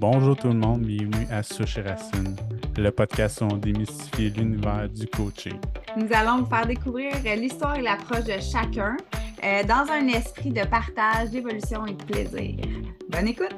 [0.00, 2.36] Bonjour tout le monde, bienvenue à Souche Racine,
[2.76, 5.58] le podcast où on démystifie l'univers du coaching.
[5.96, 8.96] Nous allons vous faire découvrir l'histoire et l'approche de chacun
[9.42, 12.54] euh, dans un esprit de partage, d'évolution et de plaisir.
[13.10, 13.56] Bonne écoute!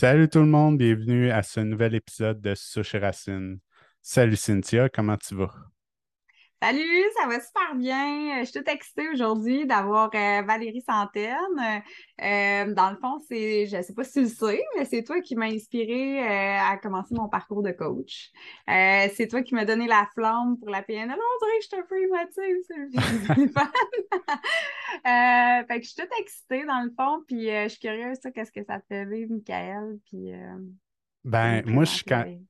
[0.00, 3.58] Salut tout le monde, bienvenue à ce nouvel épisode de Souche Racine.
[4.00, 5.52] Salut Cynthia, comment tu vas?
[6.62, 8.40] Salut, ça va super bien.
[8.40, 11.82] Je suis toute excitée aujourd'hui d'avoir euh, Valérie Santaine.
[12.20, 15.02] Euh, dans le fond, c'est, je ne sais pas si tu le sais, mais c'est
[15.02, 18.30] toi qui m'as inspiré euh, à commencer mon parcours de coach.
[18.68, 21.18] c'est toi qui m'as donné la flamme pour la PNL.
[21.18, 22.74] on dirait que je suis un peu émotive, c'est
[25.66, 28.64] fait que je suis toute excitée dans le fond, puis je suis curieuse, qu'est-ce que
[28.64, 30.34] ça te fait vivre, Michael, puis...
[31.24, 31.90] Ben, moi, je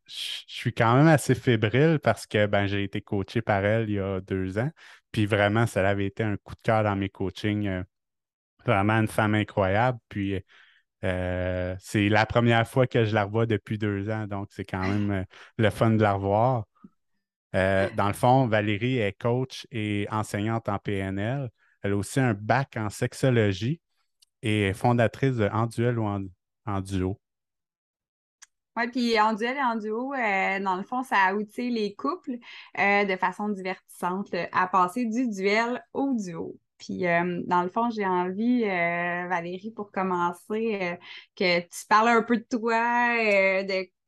[0.06, 3.98] suis, quand, même assez fébrile parce que ben, j'ai été coaché par elle il y
[3.98, 4.70] a deux ans.
[5.10, 7.66] Puis vraiment, ça avait été un coup de cœur dans mes coachings.
[7.66, 7.82] Euh,
[8.64, 9.98] vraiment une femme incroyable.
[10.08, 10.40] Puis
[11.04, 14.26] euh, c'est la première fois que je la revois depuis deux ans.
[14.28, 15.24] Donc, c'est quand même euh,
[15.58, 16.64] le fun de la revoir.
[17.52, 21.50] dans le fond, Valérie est coach et enseignante en PNL.
[21.82, 23.80] Elle a aussi un bac en sexologie
[24.42, 27.20] et est fondatrice de En Duel ou en Duo.
[28.76, 31.94] Oui, puis en duel et en duo, euh, dans le fond, ça a outillé les
[31.94, 32.38] couples
[32.78, 36.56] euh, de façon divertissante à passer du duel au duo.
[36.78, 40.98] Puis, euh, dans le fond, j'ai envie, Valérie, pour commencer,
[41.36, 43.16] que tu parles un peu de toi,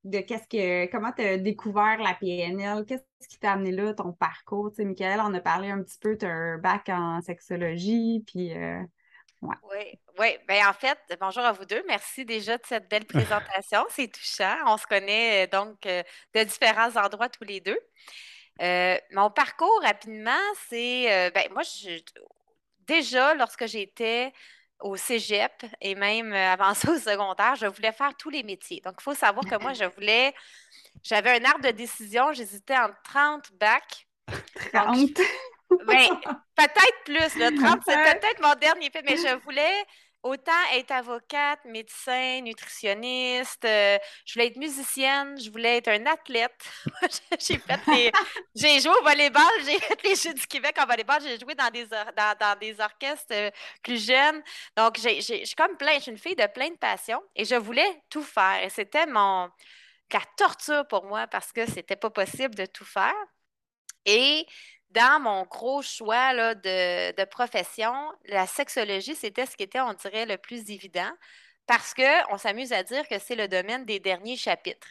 [0.04, 4.12] de, qu'est-ce que, comment tu as découvert la PNL, qu'est-ce qui t'a amené là, ton
[4.12, 4.70] parcours?
[4.70, 8.24] Tu sais, Michael, on a parlé un petit peu, tu as un bac en sexologie,
[8.26, 8.52] puis
[9.42, 10.38] oui, oui.
[10.46, 11.82] Ben, en fait, bonjour à vous deux.
[11.88, 13.84] Merci déjà de cette belle présentation.
[13.90, 14.56] C'est touchant.
[14.66, 16.02] On se connaît euh, donc euh,
[16.34, 17.78] de différents endroits tous les deux.
[18.60, 20.30] Euh, mon parcours, rapidement,
[20.68, 21.30] c'est.
[21.34, 21.62] ben, moi,
[22.80, 24.32] déjà, lorsque j'étais
[24.80, 28.80] au cégep et même avant ça au secondaire, je voulais faire tous les métiers.
[28.84, 30.34] Donc, il faut savoir que moi, je voulais.
[31.02, 32.32] J'avais un arbre de décision.
[32.32, 34.06] J'hésitais entre 30 bacs.
[34.72, 35.20] 30.
[35.86, 36.08] Ben,
[36.56, 37.38] peut-être plus.
[37.38, 39.84] Là, 30, c'est peut-être mon dernier fait, mais je voulais
[40.22, 43.64] autant être avocate, médecin, nutritionniste.
[43.64, 46.54] Euh, je voulais être musicienne, je voulais être un athlète.
[47.40, 48.12] j'ai fait
[48.54, 51.70] j'ai joué au volleyball, j'ai fait les Jeux du Québec en volleyball, j'ai joué dans
[51.70, 53.50] des, dans, des orchestres euh,
[53.82, 54.42] plus jeunes.
[54.76, 58.02] Donc, j'ai comme plein, je suis une fille de plein de passions et je voulais
[58.08, 58.62] tout faire.
[58.62, 59.50] Et c'était mon
[60.12, 63.14] la torture pour moi parce que c'était pas possible de tout faire.
[64.04, 64.46] Et
[64.94, 67.92] dans mon gros choix de, profession,
[68.26, 71.10] la sexologie, c'était ce qui était, on dirait, le plus évident
[71.66, 74.88] parce qu'on s'amuse à dire que c'est le domaine des derniers chapitres.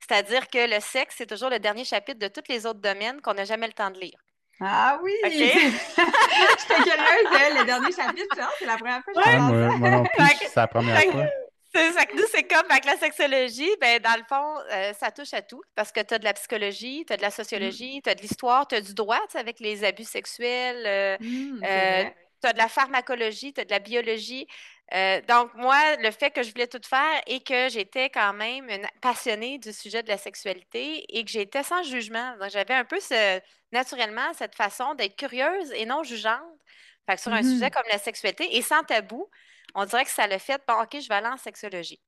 [0.00, 3.34] C'est-à-dire que le sexe, c'est toujours le dernier chapitre de tous les autres domaines qu'on
[3.34, 4.18] n'a jamais le temps de lire.
[4.60, 5.12] Ah oui!
[5.24, 5.52] Okay.
[5.52, 10.26] J'étais curieuse, le dernier chapitre, c'est la première fois que je moi, moi non plus,
[10.40, 11.26] c'est la première fois.
[11.74, 15.42] C'est, nous, c'est comme avec la sexologie, ben, dans le fond, euh, ça touche à
[15.42, 18.14] tout parce que tu as de la psychologie, tu as de la sociologie, tu as
[18.14, 22.04] de l'histoire, tu as du droit avec les abus sexuels, euh, mmh, euh,
[22.40, 24.46] tu as de la pharmacologie, tu as de la biologie.
[25.28, 28.86] donc, moi, le fait que je voulais tout faire et que j'étais quand même une
[29.00, 32.36] passionnée du sujet de la sexualité et que j'étais sans jugement.
[32.38, 33.40] Donc, j'avais un peu ce,
[33.72, 36.38] naturellement cette façon d'être curieuse et non jugeante.
[37.06, 39.28] Fait que sur un mmh sujet comme la sexualité et sans tabou,
[39.74, 42.00] on dirait que ça l'a fait, bon, OK, je vais aller en sexologie.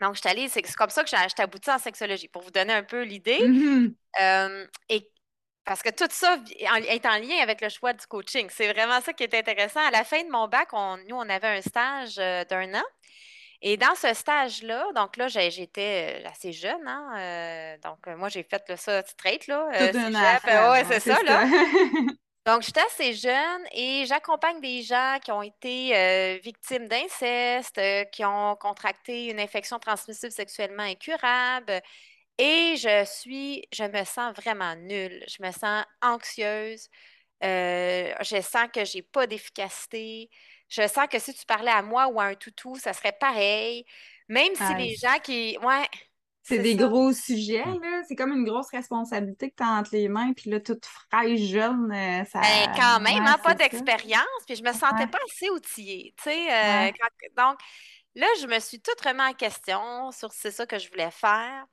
[0.00, 2.72] Donc, je suis allée, c'est comme ça que j'ai abouti en sexologie, pour vous donner
[2.72, 3.38] un peu l'idée.
[3.38, 3.94] Mm-hmm.
[4.20, 5.10] Euh, et
[5.64, 8.48] parce que tout ça est en lien avec le choix du coaching.
[8.50, 9.80] C'est vraiment ça qui est intéressant.
[9.80, 10.70] À la fin de mon bac,
[11.08, 12.84] nous, on avait un stage euh, d'un an.
[13.62, 18.62] Et dans ce stage-là, donc là, j'étais euh, assez jeune, hein, donc moi, j'ai fait
[18.76, 19.68] ça straight, là.
[20.72, 21.46] ouais, c'est ça, là.
[22.46, 28.04] Donc, j'étais assez jeune et j'accompagne des gens qui ont été euh, victimes d'inceste, euh,
[28.04, 31.80] qui ont contracté une infection transmissible sexuellement incurable.
[32.38, 35.24] Et je suis, je me sens vraiment nulle.
[35.28, 36.88] Je me sens anxieuse.
[37.44, 40.30] Euh, je sens que j'ai pas d'efficacité.
[40.68, 43.86] Je sens que si tu parlais à moi ou à un toutou, ça serait pareil.
[44.28, 45.58] Même si les gens qui.
[45.62, 45.88] Ouais,
[46.44, 48.02] c'est des gros sujets, là.
[48.06, 51.40] C'est comme une grosse responsabilité que tu as entre les mains, puis là, toute fraîche,
[51.40, 52.40] jeune, euh, ça...
[52.40, 56.52] Ben, quand même, hein, pas d'expérience, puis je me sentais pas assez outillée, tu sais.
[56.52, 56.90] Euh,
[57.36, 57.58] donc,
[58.14, 61.64] là, je me suis toute remis en question sur c'est ça que je voulais faire.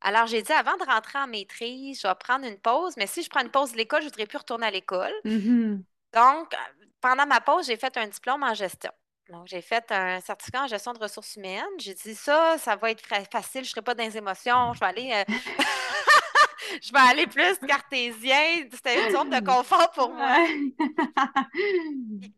[0.00, 3.22] Alors, j'ai dit, avant de rentrer en maîtrise, je vais prendre une pause, mais si
[3.22, 5.12] je prends une pause de l'école, je ne voudrais plus retourner à l'école.
[5.24, 5.76] Mmh
[6.14, 6.56] donc,
[7.02, 8.90] pendant ma pause, j'ai fait un diplôme en gestion.
[9.30, 11.64] Donc, j'ai fait un certificat en gestion de ressources humaines.
[11.78, 14.80] J'ai dit ça, ça va être facile, je ne serai pas dans les émotions, je
[14.80, 15.12] vais aller.
[15.12, 15.24] Euh,
[16.82, 18.66] je vais aller plus cartésien.
[18.72, 20.34] C'était une zone de confort pour moi.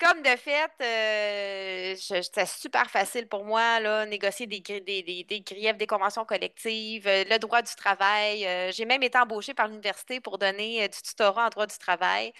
[0.00, 5.76] comme de fait, euh, c'était super facile pour moi, là, négocier des, des, des, griefs,
[5.76, 8.48] des conventions collectives, euh, le droit du travail.
[8.72, 12.32] J'ai même été embauchée par l'université pour donner du tutorat en droit du travail.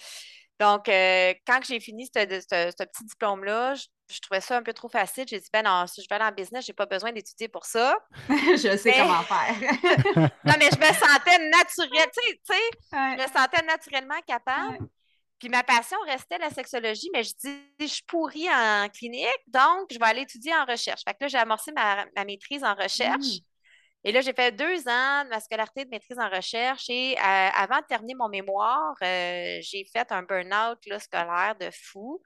[0.60, 0.84] Donc,
[1.46, 5.24] quand j'ai fini ce, petit diplôme-là, je, trouvais ça un peu trop facile.
[5.26, 7.48] J'ai dit, ben non, si je vais aller en business, je n'ai pas besoin d'étudier
[7.48, 7.96] pour ça.
[8.28, 9.54] je sais comment faire.
[10.44, 12.54] non, mais je me sentais naturelle, tu sais,
[12.92, 14.86] je me sentais naturellement capable.
[15.38, 19.86] Puis ma passion restait la sexologie, mais je dis, je suis pourrie en clinique, donc
[19.90, 21.00] je vais aller étudier en recherche.
[21.02, 23.38] Fait que là, j'ai amorcé ma, maîtrise en recherche.
[23.38, 23.49] Mmh.
[24.04, 27.20] Et là, j'ai fait deux ans de ma scolarité de maîtrise en recherche et euh,
[27.20, 32.22] avant de terminer mon mémoire, euh, j'ai fait un burn-out scolaire de fou.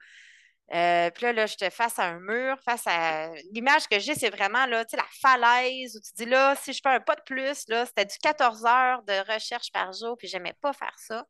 [0.73, 3.29] Euh, puis là, là, j'étais face à un mur, face à.
[3.51, 6.89] L'image que j'ai, c'est vraiment là, la falaise où tu dis là, si je fais
[6.89, 10.55] un pas de plus, là, c'était du 14 heures de recherche par jour, puis j'aimais
[10.61, 11.25] pas faire ça.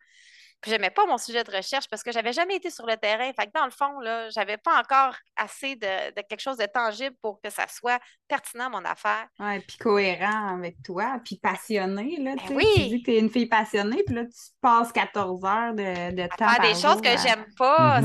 [0.65, 3.31] Puis j'aimais pas mon sujet de recherche parce que j'avais jamais été sur le terrain.
[3.39, 7.15] Fait que dans le fond, là, j'avais pas encore assez de, quelque chose de tangible
[7.21, 9.27] pour que ça soit pertinent mon affaire.
[9.37, 12.65] Oui, puis cohérent avec toi, puis passionné, là, ben oui.
[12.73, 16.27] tu dis que es une fille passionnée, puis là, tu passes 14 heures de, de
[16.35, 18.01] temps faire des choses que j'aime pas,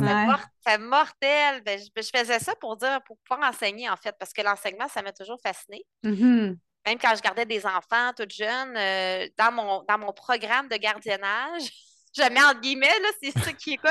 [0.67, 1.63] c'est mortel.
[1.65, 5.01] Ben, je, faisais ça pour dire, pour pouvoir enseigner, en fait, parce que l'enseignement, ça
[5.01, 5.83] m'a toujours fasciné.
[6.05, 6.59] Mm-hmm.
[6.87, 10.77] Même quand je gardais des enfants toutes jeunes, euh, dans, mon, dans mon programme de
[10.77, 11.71] gardiennage,
[12.17, 13.91] je mets entre guillemets, là, c'est ceux qui écoutent.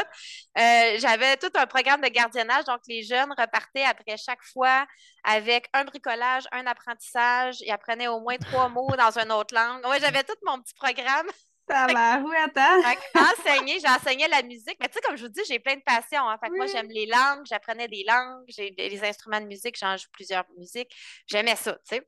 [0.58, 4.86] Euh, j'avais tout un programme de gardiennage, donc les jeunes repartaient après chaque fois
[5.24, 9.82] avec un bricolage, un apprentissage, ils apprenaient au moins trois mots dans une autre langue.
[9.90, 11.28] Oui, j'avais tout mon petit programme.
[11.70, 12.82] Ça va, oui, attends.
[13.16, 14.78] enseigné, j'enseignais la musique.
[14.82, 16.28] Mais tu sais, comme je vous dis, j'ai plein de passions.
[16.28, 16.38] Hein.
[16.44, 20.08] Fait moi, j'aime les langues, j'apprenais des langues, j'ai les instruments de musique, j'en joue
[20.12, 20.92] plusieurs musiques.
[21.28, 22.08] J'aimais ça, tu sais.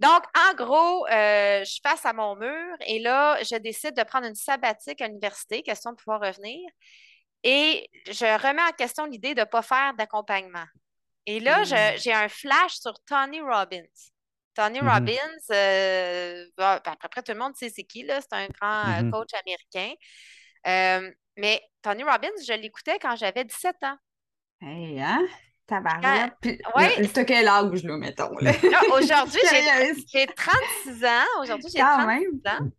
[0.00, 4.02] Donc, en gros, euh, je suis face à mon mur et là, je décide de
[4.04, 6.60] prendre une sabbatique à l'université, question de pouvoir revenir.
[7.42, 10.66] Et je remets en question l'idée de ne pas faire d'accompagnement.
[11.26, 11.98] Et là, hmm.
[11.98, 13.82] j'ai un flash sur Tony Robbins.
[14.54, 14.92] Tony mm-hmm.
[14.92, 19.02] Robbins, euh, ben, après tout le monde sait c'est qui, là, c'est un grand euh,
[19.02, 19.10] mm-hmm.
[19.10, 19.94] coach américain.
[21.36, 23.96] mais Tony Robbins, je l'écoutais quand j'avais 17 ans.
[24.60, 25.24] Hey, hein?
[25.68, 26.32] Tabarouette.
[26.40, 27.06] Puis, ouais.
[27.12, 28.30] T'as quel âge, là, mettons?
[28.96, 29.40] Aujourd'hui,
[30.12, 31.42] j'ai 36 ans.
[31.42, 32.70] Aujourd'hui, j'ai 36 ans.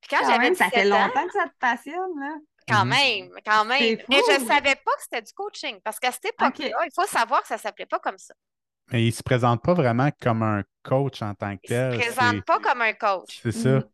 [0.00, 2.36] Puis quand, j'avais Ça fait longtemps que ça te passionne, là.
[2.68, 3.96] Quand même, quand même.
[4.08, 5.78] Mais je ne savais pas que c'était du coaching.
[5.84, 8.34] Parce qu'à cette époque-là, il faut savoir que ça ne s'appelait pas comme ça.
[8.90, 11.94] Mais il ne se présente pas vraiment comme un coach en tant que tel.
[11.94, 13.40] Il ne se présente pas comme un coach.
[13.42, 13.78] C'est ça.
[13.78, 13.84] Mm.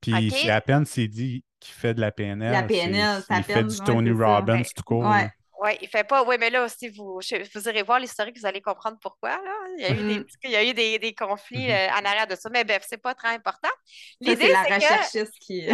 [0.00, 2.52] Puis c'est à peine s'il dit qu'il fait de la PNL.
[2.52, 5.06] La PNL, ça Il fait du Tony Robbins tout court.
[5.06, 5.30] Ouais.
[5.60, 6.22] Oui, il fait pas.
[6.22, 9.30] Oui, mais là aussi, vous, vous irez voir l'historique, vous allez comprendre pourquoi.
[9.30, 9.52] Là.
[9.76, 10.36] Il y a eu des, mm-hmm.
[10.44, 11.90] il y a eu des, des conflits mm-hmm.
[11.90, 12.48] euh, en arrière de ça.
[12.50, 13.68] Mais bref, c'est pas très important.
[14.20, 15.66] L'idée, c'est la recherchiste qui.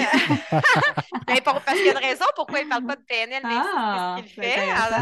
[1.28, 3.42] mais pour, parce qu'il y a une raison pourquoi il ne parle pas de PNL,
[3.44, 4.56] mais ah, c'est ce qu'il fait.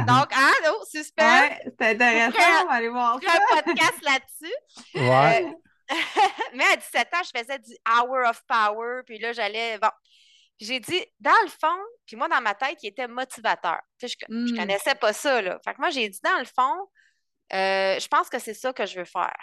[0.06, 1.22] donc, ah, non, suspect.
[1.22, 3.30] Ouais, c'est intéressant, on va aller voir ça.
[3.32, 4.54] un podcast là-dessus.
[4.94, 5.46] Ouais.
[5.46, 5.62] Euh,
[6.54, 9.78] mais à 17 ans, je faisais du Hour of Power, puis là, j'allais.
[9.78, 9.90] Bon,
[10.60, 13.80] j'ai dit, dans le fond, puis moi, dans ma tête, il était motivateur.
[14.00, 14.56] je, ne hmm.
[14.56, 15.58] connaissais pas ça, là.
[15.64, 16.88] Fait que moi, j'ai dit, dans le fond,
[17.52, 19.36] euh, je pense que c'est ça que je veux faire.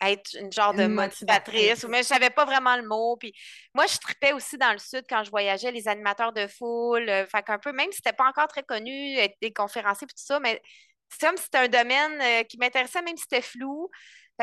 [0.00, 1.84] Être une genre de motivatrice.
[1.84, 3.16] Mais je savais pas vraiment le mot.
[3.16, 3.32] Puis
[3.74, 7.08] moi, je tripais aussi dans le sud quand je voyageais, les animateurs de foule.
[7.08, 10.14] Euh, fait qu'un peu, même si c'était pas encore très connu, être des conférenciers et
[10.14, 10.62] tout ça, mais
[11.10, 13.90] c'est comme si c'était un domaine euh, qui m'intéressait, même si c'était flou.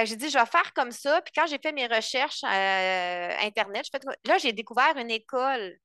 [0.04, 1.22] J'ai dit, je vais faire comme ça.
[1.22, 3.86] Puis quand j'ai fait mes recherches Internet,
[4.25, 5.78] là, j'ai découvert une école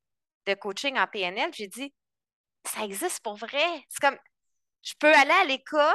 [0.47, 1.51] de coaching en PNL.
[1.55, 1.95] J'ai dit,
[2.67, 3.85] ça existe pour vrai.
[3.89, 4.19] C'est comme,
[4.83, 5.95] je peux aller à l'école,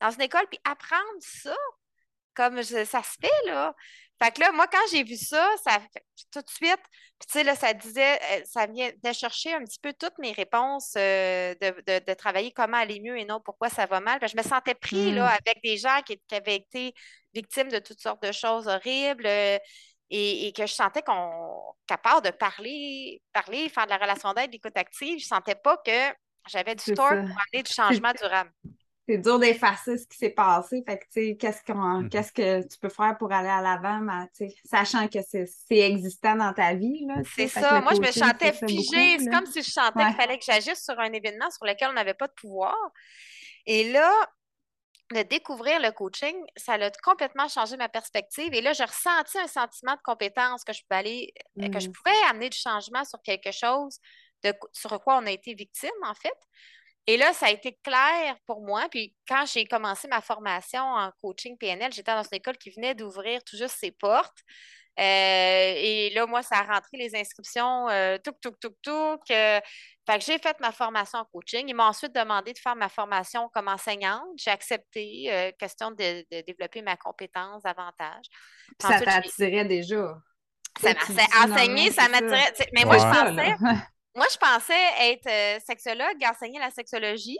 [0.00, 1.54] dans une école, puis apprendre ça?
[2.36, 3.74] Comme ça se fait, là.
[4.22, 5.78] Fait que là, moi, quand j'ai vu ça, ça
[6.32, 6.80] tout de suite,
[7.18, 10.16] puis tu sais, là, ça disait, euh, ça vient de chercher un petit peu toutes
[10.18, 14.18] mes réponses, euh, de, travailler comment aller mieux et non pourquoi ça va mal.
[14.22, 15.38] je me sentais pris, là, hmm.
[15.46, 16.94] avec des gens qui, avaient été
[17.34, 19.26] victimes de toutes sortes de choses horribles.
[19.26, 19.58] Euh,
[20.10, 24.76] et, que je sentais qu'on capable de parler, parler, faire de la relation d'aide, d'écoute
[24.76, 26.14] active, je sentais pas que
[26.48, 28.50] j'avais du tort pour amener du changement durable.
[29.08, 30.82] C'est dur d'effacer ce qui s'est passé.
[30.86, 32.08] Fait que, tu sais, qu'est-ce, mm-hmm.
[32.08, 34.04] qu'est-ce que tu peux faire pour aller à l'avant,
[34.64, 37.06] sachant que c'est, existant dans ta vie.
[37.36, 37.80] c'est ça.
[37.80, 39.18] Moi, je me sentais figée.
[39.18, 41.94] C'est comme si je sentais qu'il fallait que j'agisse sur un événement sur lequel on
[41.94, 42.76] n'avait pas de pouvoir.
[43.66, 44.12] Et là,
[45.12, 48.52] de découvrir le coaching, ça a complètement changé ma perspective.
[48.52, 51.88] Et là, j'ai ressenti un sentiment de compétence que je pouvais aller, euh, que je
[51.88, 51.92] mmh.
[51.92, 53.98] pouvais amener du changement sur quelque chose
[54.42, 56.36] de, sur quoi on a été victime, en fait.
[57.06, 58.88] Et là, ça a été clair pour moi.
[58.90, 62.94] Puis quand j'ai commencé ma formation en coaching PNL, j'étais dans une école qui venait
[62.94, 64.38] d'ouvrir tout juste ses portes.
[64.98, 69.18] Euh, et là, moi, ça a rentré les inscriptions, euh, tout, tout, tout, tout.
[69.26, 69.62] fait
[70.06, 71.66] que j'ai fait ma formation en coaching.
[71.68, 74.26] Ils m'ont ensuite demandé de faire ma formation comme enseignante.
[74.36, 78.24] J'ai accepté, euh, question de, développer ma compétence davantage.
[78.80, 80.14] ça t'attirait déjà.
[80.80, 80.92] Ça
[81.44, 82.52] enseigner, ça m'attirait.
[82.72, 83.86] Mais moi, je pensais,
[84.16, 87.38] moi, je pensais être sexologue, enseigner la sexologie.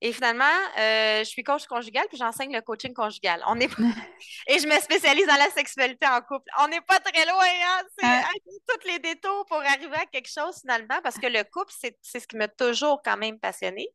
[0.00, 0.44] Et finalement,
[0.78, 3.42] euh, je suis coach conjugal puis j'enseigne le coaching conjugal.
[3.48, 3.68] On est
[4.46, 6.48] Et je me spécialise dans la sexualité en couple.
[6.60, 7.82] On n'est pas très loin, hein?
[7.98, 8.22] C'est hein?
[8.68, 12.26] tous les détours pour arriver à quelque chose finalement, parce que le couple, c'est ce
[12.26, 13.88] qui m'a toujours quand même passionné.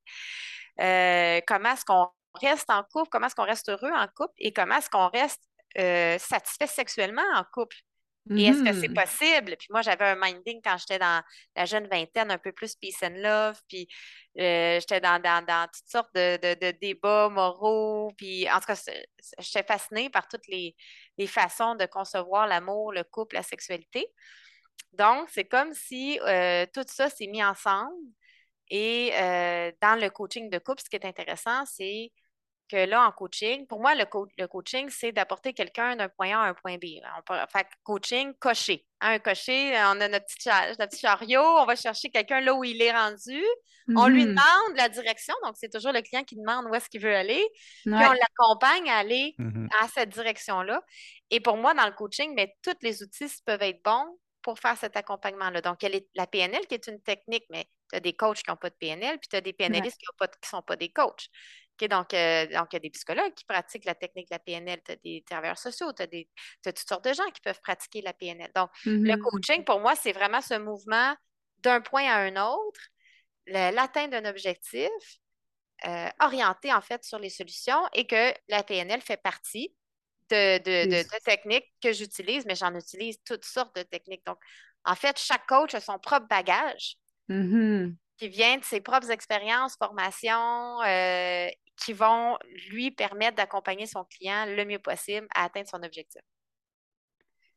[0.81, 2.07] Euh, comment est-ce qu'on
[2.41, 5.41] reste en couple, comment est-ce qu'on reste heureux en couple et comment est-ce qu'on reste
[5.77, 7.77] euh, satisfait sexuellement en couple?
[8.29, 8.93] Et est-ce que c'est mmh.
[8.93, 9.55] possible?
[9.57, 11.21] Puis moi, j'avais un minding quand j'étais dans
[11.55, 13.87] la jeune vingtaine, un peu plus peace and love, puis
[14.39, 15.19] euh, j'étais dans,
[15.65, 18.81] toutes sortes de, débats moraux, puis en tout cas,
[19.39, 20.73] j'étais fascinée par toutes les,
[21.27, 24.07] façons de concevoir l'amour, le couple, la sexualité.
[24.93, 27.93] Donc, c'est comme si euh, tout ça s'est mis ensemble.
[28.69, 32.11] Et euh, dans le coaching de couple, ce qui est intéressant, c'est
[32.69, 34.05] que là, en coaching, pour moi, le,
[34.47, 36.85] coaching, c'est d'apporter quelqu'un d'un point A à un point B.
[37.17, 38.85] On peut faire coaching coché.
[39.01, 42.63] Hein, un cocher, on a notre petit, notre chariot, on va chercher quelqu'un là où
[42.63, 43.43] il est rendu.
[43.95, 44.27] On lui mm-hmm.
[44.27, 47.45] demande la direction, donc c'est toujours le client qui demande où est-ce qu'il veut aller.
[47.83, 49.67] Puis on l'accompagne à aller mm-hmm.
[49.81, 50.81] à cette direction-là.
[51.31, 54.77] Et pour moi, dans le coaching, mais tous les outils peuvent être bons pour faire
[54.77, 55.61] cet accompagnement-là.
[55.61, 58.37] Donc, il y a la PNL qui est une technique, mais tu as des coachs
[58.37, 60.89] qui n'ont pas de PNL, puis tu as des PNListes qui ne sont pas des
[60.89, 61.29] coachs
[61.81, 64.81] donc, euh, donc, il y a des psychologues qui pratiquent la technique de la PNL,
[64.85, 66.07] tu as des travailleurs sociaux, tu as,
[66.63, 68.51] toutes sortes de gens qui peuvent pratiquer la PNL.
[68.55, 69.19] Donc, le mm-hmm.
[69.19, 71.15] coaching, pour moi, c'est vraiment ce mouvement
[71.59, 72.81] d'un point à un autre,
[73.47, 74.89] l'atteinte d'un objectif
[75.85, 79.73] euh, orienté, en fait, sur les solutions et que la PNL fait partie
[80.29, 84.25] de, techniques que j'utilise, mais j'en utilise toutes sortes de techniques.
[84.25, 84.37] Donc,
[84.85, 86.97] en fait, chaque coach a son propre bagage.
[87.29, 87.95] Mm-hmm.
[88.17, 92.37] qui vient de ses propres expériences, formations, euh, qui vont
[92.69, 96.21] lui permettre d'accompagner son client le mieux possible à atteindre son objectif.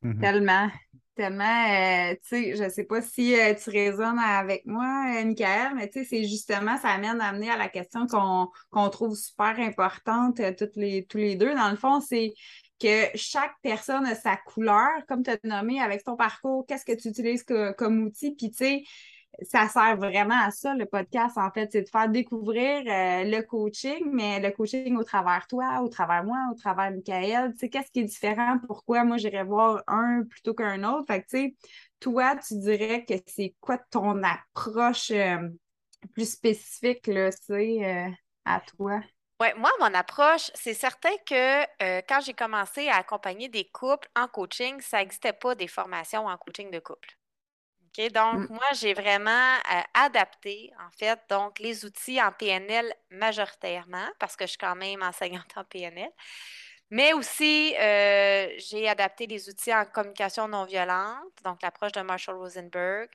[0.03, 0.19] Mm-hmm.
[0.19, 0.69] Tellement,
[1.17, 5.25] tellement, euh, tu sais, je ne sais pas si euh, tu résonnes avec moi, euh,
[5.25, 9.15] Michael, mais tu sais, c'est justement, ça amène à amener à la question qu'on trouve
[9.15, 11.53] super importante toutes les, tous les deux.
[11.55, 12.33] Dans le fond, c'est
[12.79, 16.95] que chaque personne a sa couleur, comme tu as nommé avec ton parcours, qu'est-ce que
[16.95, 18.83] tu utilises comme outil, puis tu sais,
[19.43, 23.41] ça sert vraiment à ça, le podcast, en fait, c'est de faire découvrir euh, le
[23.41, 27.51] coaching, mais le coaching au travers toi, au travers moi, au travers Michael.
[27.53, 28.57] Tu sais, qu'est-ce qui est différent?
[28.65, 31.05] Pourquoi moi, j'irais voir un plutôt qu'un autre?
[31.07, 31.55] Fait que, tu sais,
[31.99, 35.49] toi, tu dirais que c'est quoi ton approche euh,
[36.13, 38.09] plus spécifique, là, tu sais, euh,
[38.45, 39.01] à toi?
[39.39, 44.27] Oui, moi, mon approche, c'est certain que quand j'ai commencé à accompagner des couples en
[44.27, 47.15] coaching, ça n'existait pas des formations en coaching de couple.
[47.97, 48.47] Donc, mm.
[48.49, 54.45] moi, j'ai vraiment euh, adapté, en fait, donc les outils en PNL majoritairement, parce que
[54.45, 56.11] je suis quand même enseignante en PNL.
[56.89, 62.37] Mais aussi, euh, j'ai adapté les outils en communication non violente, donc l'approche de Marshall
[62.37, 63.09] Rosenberg.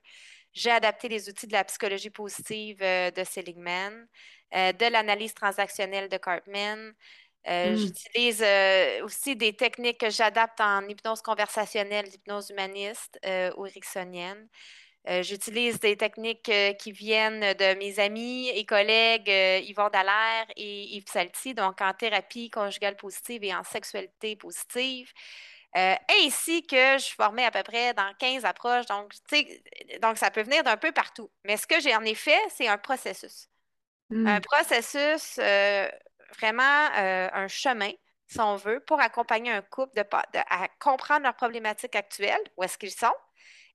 [0.52, 4.06] J'ai adapté les outils de la psychologie positive euh, de Seligman,
[4.52, 6.92] de l'analyse transactionnelle de Cartman.
[7.46, 7.74] Mm.
[7.74, 8.44] J'utilise
[9.02, 13.18] aussi des techniques que j'adapte en hypnose conversationnelle, l'hypnose humaniste
[13.56, 14.48] ou ericksonienne.
[15.22, 19.28] J'utilise des techniques qui viennent de mes amis et collègues
[19.64, 25.12] Yvon Dallaire et Yves Salty, donc en thérapie conjugale positive et en sexualité positive.
[25.74, 28.86] ainsi que je suis formée à peu près dans 15 approches.
[28.86, 29.12] Donc,
[30.00, 31.32] donc ça peut venir d'un peu partout.
[31.44, 33.48] Mais ce que j'ai en effet, c'est un processus.
[34.12, 34.40] Un mmh.
[34.42, 35.40] processus
[36.38, 37.90] vraiment euh, un chemin,
[38.26, 40.04] si on veut, pour accompagner un couple de,
[40.48, 43.12] à comprendre leurs problématiques actuelles, où est-ce qu'ils sont,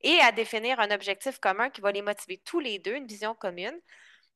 [0.02, 3.36] et à définir un objectif commun qui va les motiver tous les deux, une vision
[3.36, 3.80] commune,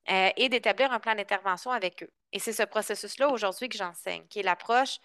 [0.10, 2.12] euh, et d'établir un plan d'intervention avec eux.
[2.32, 4.98] Et c'est ce processus-là aujourd'hui que j'enseigne, qui est l'approche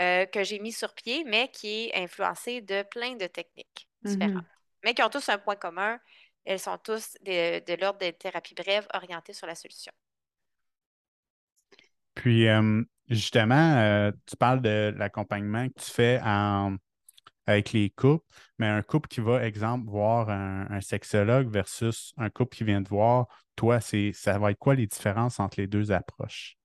[0.00, 4.44] euh, que j'ai mis sur pied, mais qui est influencée de plein de techniques différentes,
[4.44, 4.84] mm-hmm.
[4.84, 6.00] mais qui ont tous un point commun.
[6.44, 9.92] Elles sont tous de, de l'ordre des thérapies brèves orientées sur la solution.
[12.20, 16.20] Puis, euh, justement, euh, tu parles de l'accompagnement que tu fais
[17.46, 18.26] avec les couples,
[18.58, 22.88] mais un couple qui va, exemple, voir un, sexologue versus un couple qui vient de
[22.90, 26.58] voir, toi, ça va être quoi les différences entre les deux approches?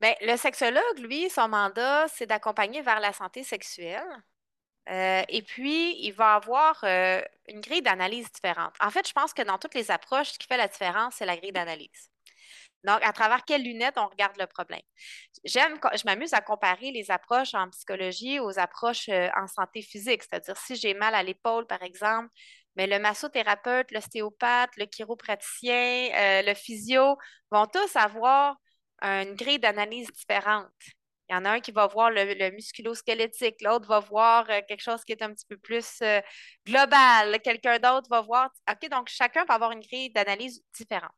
[0.00, 4.06] Bien, le sexologue, lui, son mandat, c'est d'accompagner vers la santé sexuelle.
[4.88, 8.76] Euh, et puis, il va avoir une grille d'analyse différente.
[8.78, 11.26] En fait, je pense que dans toutes les approches, ce qui fait la différence, c'est
[11.26, 12.11] la grille d'analyse.
[12.84, 14.80] Donc, à travers quelles lunettes on regarde le problème?
[15.44, 20.22] J'aime, je m'amuse à comparer les approches en psychologie aux approches euh, en santé physique.
[20.22, 22.28] C'est-à-dire, si j'ai mal à l'épaule, par exemple,
[22.76, 27.16] mais le massothérapeute, l'ostéopathe, le chiropraticien, euh, le physio
[27.50, 28.56] vont tous avoir
[29.02, 30.68] une grille d'analyse différente.
[31.28, 34.60] Il y en a un qui va voir le, le musculo-squelettique, l'autre va voir euh,
[34.68, 36.02] quelque chose qui est un petit peu plus
[36.66, 38.50] global, quelqu'un d'autre va voir.
[38.70, 41.12] OK, donc chacun va avoir une grille d'analyse différente.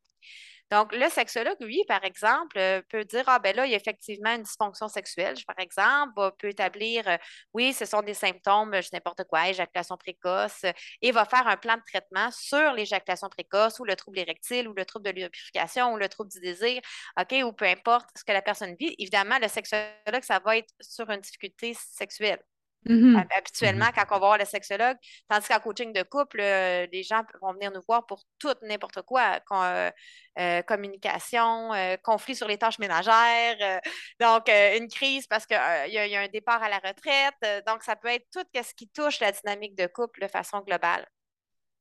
[0.74, 3.76] Donc, le sexologue, lui, par exemple, euh, peut dire, ah ben là, il y a
[3.76, 7.16] effectivement une dysfonction sexuelle, par exemple, peut établir, euh,
[7.52, 10.64] oui, ce sont des symptômes, je n'importe quoi, éjaculation précoce,
[11.00, 14.74] et va faire un plan de traitement sur l'éjaculation précoce ou le trouble érectile ou
[14.74, 16.82] le trouble de lubrification ou le trouble du désir,
[17.20, 18.96] OK, ou peu importe ce que la personne vit.
[18.98, 22.42] Évidemment, le sexologue, ça va être sur une difficulté sexuelle.
[22.86, 23.26] Mm-hmm.
[23.36, 23.94] Habituellement, mm-hmm.
[23.94, 24.96] quand on va voir le sexologue,
[25.28, 29.02] tandis qu'en coaching de couple, euh, les gens vont venir nous voir pour tout, n'importe
[29.02, 29.90] quoi, euh,
[30.38, 31.70] euh, communication,
[32.02, 33.80] conflit sur les tâches ménagères,
[34.20, 37.64] donc une crise parce qu'il y, a un départ à la retraite.
[37.66, 41.06] donc, ça peut être tout ce qui touche la dynamique de couple de façon globale.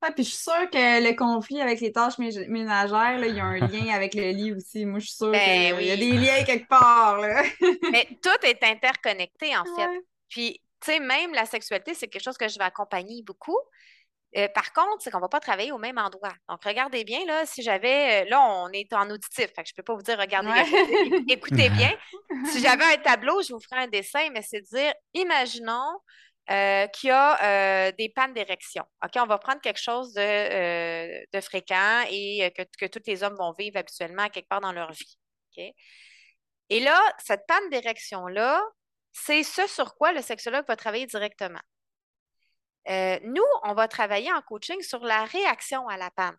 [0.03, 3.45] Ouais, puis je suis sûre que le conflit avec les tâches ménagères, il y a
[3.45, 4.85] un lien avec le lit aussi.
[4.85, 7.21] Moi, je suis sûre ben qu'il y a des liens quelque part.
[7.91, 10.01] Mais tout est interconnecté, en fait.
[10.27, 13.57] Puis tu sais, même la sexualité, c'est quelque chose que je vais accompagner beaucoup.
[14.35, 16.33] Euh, par contre, c'est qu'on ne va pas travailler au même endroit.
[16.49, 18.23] Donc, regardez bien, là, si j'avais.
[18.23, 20.49] Euh, là, on est en auditif, fait que je ne peux pas vous dire, regardez,
[21.29, 21.95] écoutez, bien.
[22.51, 25.99] si j'avais un tableau, je vous ferais un dessin, mais c'est de dire, imaginons
[26.49, 28.83] euh, qu'il y a des pannes d'érection.
[29.03, 33.53] OK, on va prendre quelque chose de, fréquent et que, que, tous les hommes vont
[33.57, 35.17] vivre habituellement quelque part dans leur vie.
[35.55, 35.63] OK?
[36.69, 38.63] Et là, cette panne d'érection-là,
[39.13, 41.61] c'est ce sur quoi le sexologue va travailler directement.
[42.89, 46.35] Euh, nous, on va travailler en coaching sur la réaction à la panne.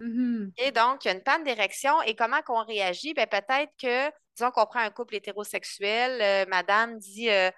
[0.00, 0.52] Mm-hmm.
[0.58, 3.14] Et donc, il y a une panne d'érection et comment qu'on réagit?
[3.14, 7.50] Ben, peut-être que, disons qu'on prend un couple hétérosexuel, euh, madame dit euh,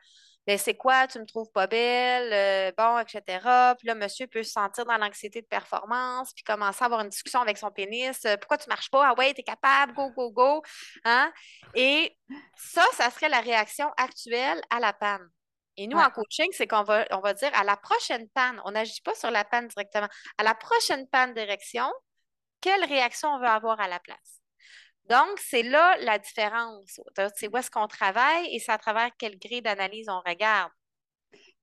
[0.47, 3.75] ben, c'est quoi, tu me trouves pas belle, euh, bon, etc.
[3.79, 7.09] Puis là, monsieur peut se sentir dans l'anxiété de performance, puis commencer à avoir une
[7.09, 8.25] discussion avec son pénis.
[8.25, 9.09] Euh, pourquoi tu marches pas?
[9.09, 10.63] Ah ouais, t'es capable, go, go, go.
[11.05, 11.33] Hein?
[11.75, 12.17] Et
[12.57, 15.29] ça, ça serait la réaction actuelle à la panne.
[15.77, 18.73] Et nous, en coaching, c'est qu'on va, on va dire à la prochaine panne, on
[18.73, 21.91] n'agit pas sur la panne directement, à la prochaine panne d'érection,
[22.61, 24.42] quelle réaction on veut avoir à la place?
[25.09, 27.01] Donc, c'est là la différence.
[27.37, 30.73] C'est où est-ce qu'on travaille et c'est à travers quel grille d'analyse on regarde.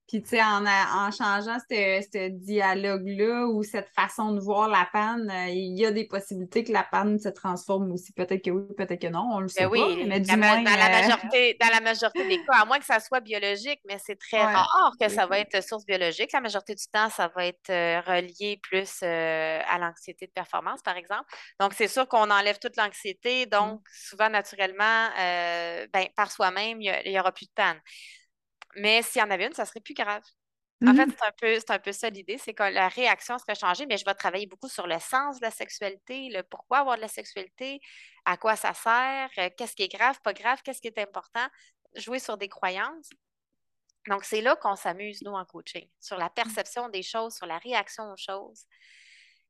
[0.10, 5.30] Puis, tu sais, en, en, changeant ce dialogue-là ou cette façon de voir la panne,
[5.30, 8.12] euh, il y a des possibilités que la panne se transforme aussi.
[8.14, 10.76] Peut-être que oui, peut-être que non, on le sait ben oui, Mais du moins, dans,
[10.76, 14.00] la euh, majorité, dans la majorité des cas, à moins que ça soit biologique, mais
[14.04, 16.32] c'est très rare que ça va être source biologique.
[16.34, 20.98] La majorité du temps, ça va être euh, relié plus à l'anxiété de performance, par
[20.98, 21.26] exemple.
[21.60, 23.46] Donc, c'est sûr qu'on enlève toute l'anxiété.
[23.46, 23.92] Donc, mm.
[23.92, 25.10] souvent, naturellement,
[25.94, 27.80] ben, par soi-même, il n'y aura plus de panne.
[28.76, 30.24] Mais s'il y en avait une, ça serait plus grave.
[30.88, 33.56] En fait, mmh c'est un peu, un peu ça l'idée, c'est que la réaction serait
[33.56, 36.96] changée, mais je vais travailler beaucoup sur le sens de la sexualité, le pourquoi avoir
[36.96, 37.82] de la sexualité,
[38.24, 41.46] à quoi ça sert, euh, qu'est-ce qui est grave, pas grave, qu'est-ce qui est important,
[41.96, 43.10] jouer sur des croyances.
[44.08, 46.34] Donc, c'est là qu'on s'amuse, nous, en coaching, sur la mmh.
[46.34, 48.64] perception des choses, sur la réaction aux choses.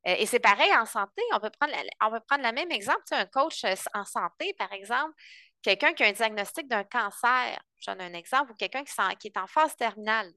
[0.07, 3.01] Euh, et c'est pareil en santé, on peut prendre, on peut prendre le même exemple,
[3.01, 5.13] tu sais, un coach euh, en santé, par exemple,
[5.61, 9.37] quelqu'un qui a un diagnostic d'un cancer, je donne un exemple, ou quelqu'un qui, est
[9.37, 10.31] en phase terminale.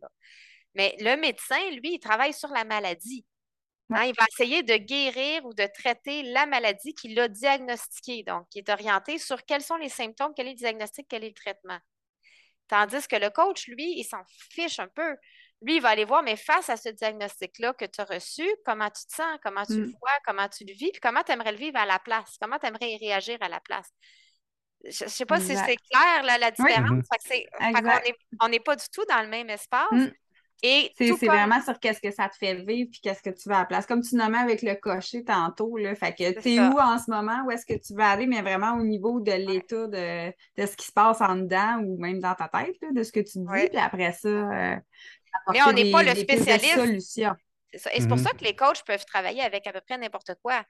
[0.74, 3.26] Mais le médecin, lui, il travaille sur la maladie.
[3.90, 8.22] Hein, il va essayer de guérir ou de traiter la maladie qu'il a diagnostiquée.
[8.22, 11.28] Donc, il est orienté sur quels sont les symptômes, quel est le diagnostic, quel est
[11.28, 11.78] le traitement.
[12.68, 15.16] Tandis que le coach, lui, il s'en fiche un peu.
[15.60, 18.88] Lui, il va aller voir, mais face à ce diagnostic-là que tu as reçu, comment
[18.88, 19.96] tu te sens, comment tu le mm.
[20.00, 22.58] vois, comment tu le vis, puis comment tu aimerais le vivre à la place, comment
[22.58, 23.92] tu aimerais y réagir à la place.
[24.84, 27.04] Je ne sais pas si c'est clair la différence.
[28.40, 29.90] on n'est pas du tout dans le même espace.
[29.90, 30.10] Mm.
[30.64, 33.54] Et c'est vraiment sur qu'est-ce que ça te fait vivre puis qu'est-ce que tu veux
[33.54, 33.84] à la place.
[33.84, 37.10] Comme tu nommais avec le cocher tantôt, là, fait que tu es où en ce
[37.10, 40.32] moment, où est-ce que tu veux aller, mais vraiment au niveau de l'état de,
[40.64, 43.38] ce qui se passe en dedans ou même dans ta tête, de ce que tu
[43.38, 44.76] dis, puis après ça, euh,
[45.52, 47.18] mais on n'est pas le spécialiste.
[47.74, 48.22] Et c'est pour mm-hmm.
[48.22, 50.62] ça que les coachs peuvent travailler avec à peu près n'importe quoi.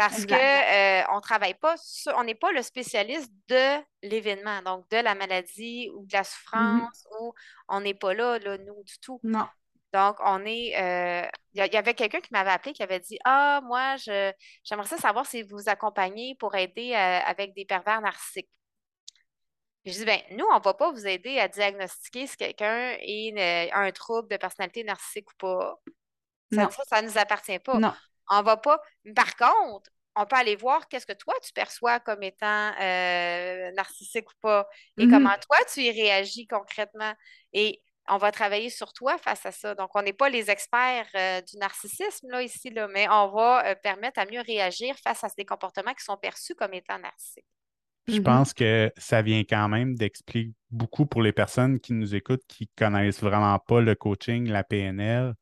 [0.00, 1.74] Parce qu'on euh, ne travaille pas,
[2.16, 6.24] on n'est pas le spécialiste de l'événement, donc de la maladie ou de la mm-hmm.
[6.24, 7.34] souffrance, ou
[7.68, 9.20] on n'est pas là, là, nous, du tout.
[9.22, 9.46] Non.
[9.92, 10.74] Donc, on est.
[10.80, 14.32] Euh, il y, avait quelqu'un qui m'avait appelé qui avait dit Ah, moi, je,
[14.64, 18.48] j'aimerais ça savoir si vous accompagnez pour aider euh, avec des pervers narcissiques.
[19.84, 23.78] je dis, ben, nous, on ne va pas vous aider à diagnostiquer si quelqu'un a
[23.78, 25.78] un trouble de personnalité narcissique ou pas.
[26.52, 27.78] Ça, ça, ne nous appartient pas.
[27.78, 27.92] Non.
[28.30, 28.80] On va pas.
[29.14, 34.28] Par contre, on peut aller voir qu'est-ce que toi tu perçois comme étant euh, narcissique
[34.28, 35.10] ou pas et mm-hmm.
[35.10, 37.12] comment toi tu y réagis concrètement.
[37.52, 39.74] Et on va travailler sur toi face à ça.
[39.74, 43.66] Donc, on n'est pas les experts euh, du narcissisme là, ici, là, mais on va
[43.66, 47.44] euh, permettre à mieux réagir face à ces comportements qui sont perçus comme étant narcissiques.
[48.08, 48.22] Je mm-hmm.
[48.22, 52.64] pense que ça vient quand même d'expliquer beaucoup pour les personnes qui nous écoutent, qui
[52.64, 55.34] ne connaissent vraiment pas le coaching, la PNL.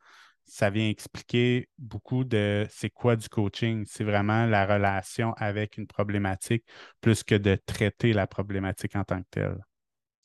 [0.48, 3.84] Ça vient expliquer beaucoup de c'est quoi du coaching.
[3.86, 6.64] C'est vraiment la relation avec une problématique
[7.00, 9.58] plus que de traiter la problématique en tant que telle.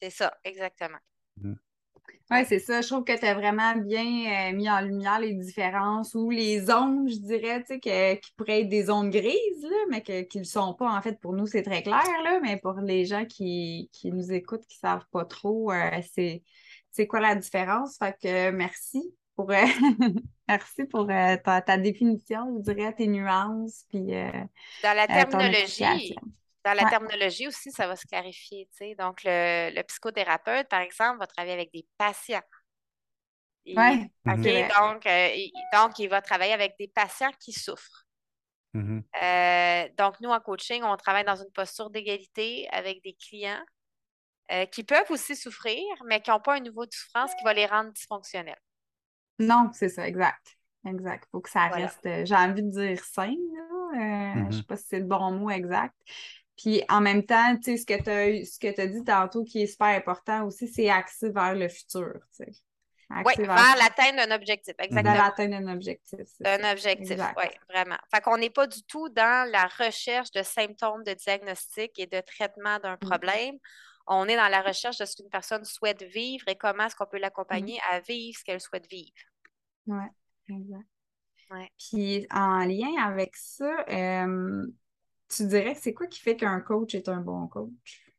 [0.02, 1.00] C'est ça, exactement.
[1.42, 1.56] Mm-hmm.
[2.32, 2.82] Oui, c'est ça.
[2.82, 6.62] Je trouve que tu as vraiment bien euh, mis en lumière les différences ou les
[6.62, 10.44] zones, je dirais, tu sais, qui pourraient être des zones grises, là, mais qui ne
[10.44, 10.90] le sont pas.
[10.98, 14.66] En fait, pour nous, c'est très clair, là, mais pour les gens qui, nous écoutent,
[14.68, 17.98] qui ne savent pas trop, euh, c'est quoi la différence.
[17.98, 19.56] Fait que merci pour, euh,
[20.48, 23.86] merci pour ta, définition, je dirais, tes nuances.
[23.90, 24.08] Puis,
[24.84, 26.16] Dans la terminologie,
[26.64, 28.68] dans la terminologie aussi, ça va se clarifier.
[28.98, 32.42] Donc, le, psychothérapeute, par exemple, va travailler avec des patients.
[33.66, 33.76] Oui.
[34.26, 38.06] donc, euh, il, donc, il va travailler avec des patients qui souffrent.
[38.76, 43.64] Euh, donc, nous, en coaching, on travaille dans une posture d'égalité avec des clients
[44.52, 47.54] euh, qui peuvent aussi souffrir, mais qui n'ont pas un niveau de souffrance qui va
[47.54, 48.60] les rendre dysfonctionnels.
[49.40, 50.58] Non, c'est ça, exact.
[50.86, 51.24] Exact.
[51.28, 53.34] Il faut que ça reste, j'ai envie de dire sain.
[53.94, 54.66] Je ne sais mm-hmm.
[54.66, 55.96] pas si c'est le bon mot exact.
[56.58, 57.86] Puis en même temps, tu sais, ce
[58.60, 62.14] que tu as dit tantôt qui est super important aussi, c'est axé vers le futur.
[62.38, 62.52] Tu sais.
[63.26, 65.14] Oui, vers, l'atteinte d'un objectif, exactement.
[65.14, 66.20] Vers l'atteinte d'un objectif.
[66.44, 67.98] Un objectif, oui, vraiment.
[68.14, 72.22] Fait qu'on n'est pas du tout dans la recherche de symptômes de diagnostic et de
[72.22, 73.00] traitement d'un mm.
[73.00, 73.56] problème.
[74.08, 77.06] On est dans la recherche de ce qu'une personne souhaite vivre et comment est-ce qu'on
[77.06, 77.96] peut l'accompagner mm.
[77.96, 79.14] à vivre ce qu'elle souhaite vivre.
[79.88, 80.04] Oui,
[80.50, 80.88] exact.
[81.52, 81.72] Ouais.
[81.78, 84.66] Puis en lien avec ça, euh,
[85.30, 88.13] tu dirais que c'est quoi qui fait qu'un coach est un bon coach?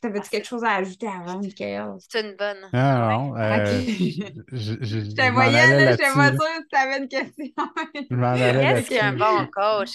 [0.00, 1.94] T'avais-tu quelque chose à ajouter avant, Michael?
[1.98, 2.68] C'est une bonne.
[2.72, 3.36] Ah non.
[3.36, 3.66] Euh,
[4.52, 7.44] je, te voyais, là, je te vois sûr que tu avais une question.
[8.08, 9.90] Qu'est-ce qu'un bon coach?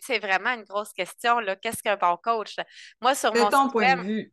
[0.00, 1.38] C'est vraiment une grosse question.
[1.60, 2.56] Qu'est-ce qu'un bon coach?
[3.02, 4.32] Moi, sur mon ton point de vue.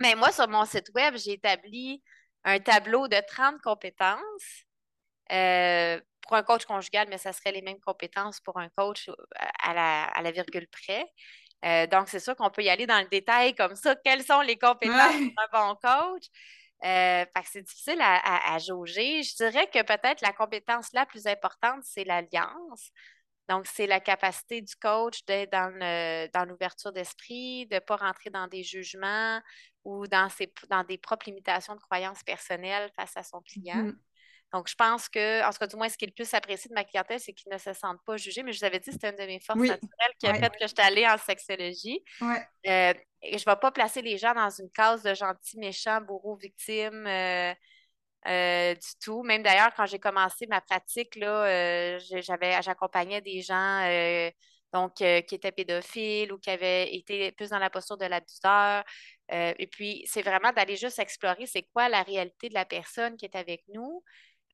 [0.00, 2.02] Mais moi, sur mon site web, j'ai établi
[2.44, 4.64] un tableau de 30 compétences
[5.32, 9.14] euh, pour un coach conjugal, mais ça serait les mêmes compétences pour un coach euh,
[9.62, 9.74] à
[10.22, 11.04] la, virgule près.
[11.64, 13.96] Euh, donc, c'est sûr qu'on peut y aller dans le détail comme ça.
[13.96, 16.24] Quelles sont les compétences d'un bon coach?
[16.84, 19.22] Euh, c'est difficile à, jauger.
[19.22, 22.90] Je dirais que peut-être la compétence la plus importante, c'est l'alliance.
[23.48, 28.46] Donc, c'est la capacité du coach d'être dans, l'ouverture d'esprit, de ne pas rentrer dans
[28.46, 29.40] des jugements
[29.84, 30.28] ou dans,
[30.68, 33.76] dans des propres limitations de croyances personnelles face à son client.
[33.84, 33.96] Mm-hmm.
[34.52, 36.70] Donc, je pense que, en tout cas, du moins, ce qui est le plus apprécié
[36.70, 38.42] de ma clientèle, c'est qu'ils ne se sentent pas jugés.
[38.42, 40.66] Mais je vous avais dit, c'était une de mes forces naturelles qui a fait que
[40.66, 42.02] j'étais allée en sexologie.
[42.22, 46.00] Euh, et je ne vais pas placer les gens dans une case de gentils, méchants,
[46.00, 47.06] bourreaux, victimes.
[47.06, 47.52] Euh,
[48.26, 49.22] euh, du tout.
[49.22, 53.86] Même d'ailleurs, quand j'ai commencé ma pratique, là, j'avais, j'accompagnais des gens
[54.72, 58.82] donc, qui étaient pédophiles ou qui avaient été plus dans la posture de l'abuseur.
[59.30, 63.24] et puis, c'est vraiment d'aller juste explorer c'est quoi la réalité de la personne qui
[63.24, 64.02] est avec nous,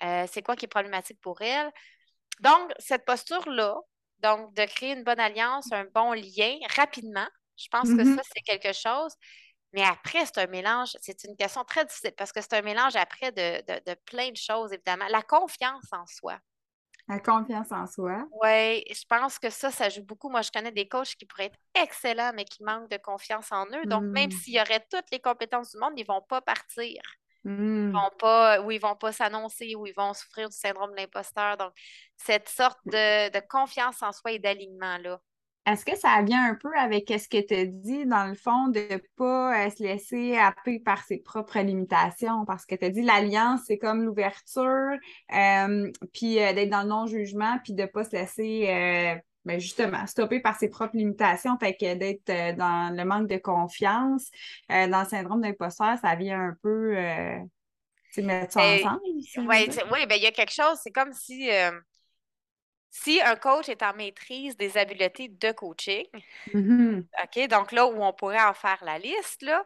[0.02, 1.70] euh, c'est quoi qui est problématique pour elle?
[2.40, 3.76] Donc, cette posture-là,
[4.18, 7.26] donc de créer une bonne alliance, un bon lien rapidement,
[7.56, 8.16] je pense que mm-hmm.
[8.16, 9.14] ça, c'est quelque chose.
[9.74, 12.94] Mais après, c'est un mélange, c'est une question très difficile parce que c'est un mélange
[12.94, 15.06] après de, plein de choses, évidemment.
[15.10, 16.38] La confiance en soi.
[17.08, 18.24] La confiance en soi.
[18.40, 20.30] Oui, je pense que ça, ça joue beaucoup.
[20.30, 23.66] Moi, je connais des coachs qui pourraient être excellents, mais qui manquent de confiance en
[23.66, 23.84] eux.
[23.86, 24.32] Donc, même mm.
[24.32, 27.02] s'il y aurait toutes les compétences du monde, ils ne vont pas partir.
[27.44, 27.90] Mmh.
[27.90, 31.58] vont pas, ou ils vont pas s'annoncer, ou ils vont souffrir du syndrome de l'imposteur.
[31.58, 31.72] Donc,
[32.16, 35.20] cette sorte de, confiance en soi et d'alignement-là.
[35.66, 38.68] Est-ce que ça vient un peu avec ce que tu as dit, dans le fond,
[38.68, 42.44] de ne pas euh, se laisser happer par ses propres limitations?
[42.44, 44.92] Parce que tu as dit l'alliance, c'est comme l'ouverture,
[45.34, 50.06] euh, puis euh, d'être dans le non-jugement, puis de ne pas se laisser ben justement,
[50.06, 54.30] stoppé par ses propres limitations, fait que d'être euh, dans le manque de confiance,
[54.70, 57.38] euh, dans le syndrome d'imposteur, ça vient un peu euh,
[58.18, 59.00] mettre ça ensemble.
[59.02, 61.50] oui, ben, il y a quelque chose, c'est comme si
[62.96, 66.06] si un coach est en maîtrise des habiletés de coaching,
[66.54, 67.04] mm-hmm.
[67.24, 69.64] OK, donc là où on pourrait en faire la liste, là,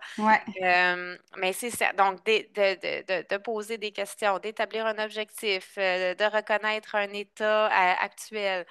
[1.37, 1.93] mais c'est ça.
[1.93, 8.65] Donc, de, poser des questions, d'établir un objectif, de reconnaître un état actuel,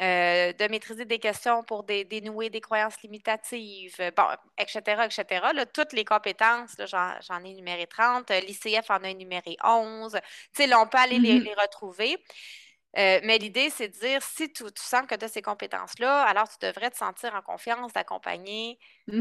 [0.00, 4.24] euh, de maîtriser des questions pour dénouer des croyances limitatives, euh, bon,
[4.58, 5.46] etc., etc.
[5.72, 10.12] toutes les compétences, j'en ai énuméré 30, l'ICF en a énuméré 11.
[10.12, 10.20] Tu
[10.52, 11.60] sais, là, on peut aller les, mm-hmm.
[11.60, 12.18] retrouver.
[12.96, 16.48] Euh, mais l'idée, c'est de dire, si tu, sens que tu as ces compétences-là, alors
[16.48, 18.78] tu devrais te sentir en confiance d'accompagner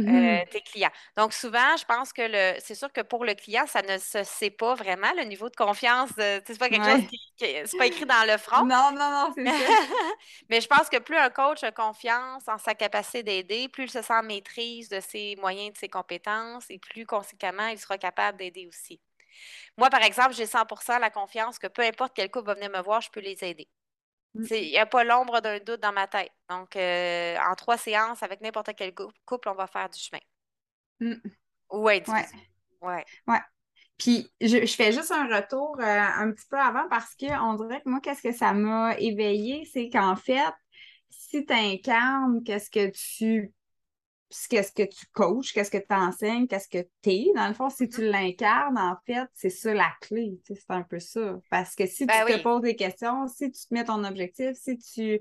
[0.10, 0.46] euh, Mm-hmm.
[0.52, 0.92] tes clients.
[1.18, 4.24] Donc, souvent, je pense que le, c'est sûr que pour le client, ça ne se
[4.24, 6.10] sait pas vraiment, le niveau de confiance.
[6.18, 6.90] c'est pas quelque Ouais.
[6.92, 8.64] chose qui, qui- c'est pas écrit dans le front.
[8.70, 9.78] Non, non, non, c'est ça.
[10.50, 13.92] Mais je pense que plus un coach a confiance en sa capacité d'aider, plus il
[13.92, 17.98] se sent en maîtrise de ses moyens, de ses compétences, et plus conséquemment, il sera
[17.98, 19.00] capable d'aider aussi.
[19.78, 22.82] Moi, par exemple, j'ai 100% la confiance que peu importe quel couple va venir me
[22.82, 23.68] voir, je peux les aider.
[24.36, 24.44] Mm.
[24.46, 26.32] C'est- Il n'y a pas l'ombre d'un doute dans ma tête.
[26.50, 30.22] Donc, euh, en trois séances, avec n'importe quel cou- couple, on va faire du chemin.
[31.00, 31.16] Mm.
[31.72, 32.28] Ou individu.
[32.82, 33.06] Ouais.
[33.28, 33.40] Ouais.
[33.98, 37.54] Puis je, je fais juste un retour euh, un petit peu avant parce que on
[37.56, 40.42] dirait que moi, qu'est-ce que ça m'a éveillé, c'est qu'en fait,
[41.10, 43.54] si tu incarnes qu'est-ce que tu
[44.50, 47.70] qu'est-ce que tu coaches, qu'est-ce que tu enseignes, qu'est-ce que tu es, dans le fond,
[47.70, 50.40] si tu l'incarnes, en fait, c'est ça la clé.
[50.46, 51.40] C'est un peu ça.
[51.50, 52.44] Parce que si Ben tu te oui.
[52.44, 55.20] poses des questions, si tu te mets ton objectif, si tu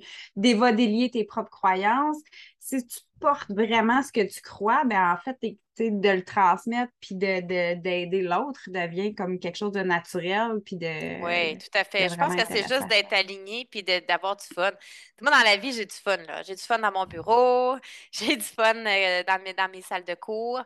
[0.57, 2.18] vas délier tes propres croyances,
[2.59, 5.38] si tu portes vraiment ce que tu crois, ben en fait,
[5.78, 10.76] de le transmettre puis de, de- d'aider l'autre devient comme quelque chose de naturel puis
[10.76, 10.87] de,
[11.20, 12.08] Oui, tout à fait.
[12.08, 14.70] Je pense que c'est juste d'être aligné puis d'avoir du fun.
[15.20, 16.16] Moi, dans la vie, j'ai du fun.
[16.44, 17.76] J'ai du fun dans mon bureau,
[18.12, 20.61] j'ai du fun euh, dans mes, dans mes salles de cours,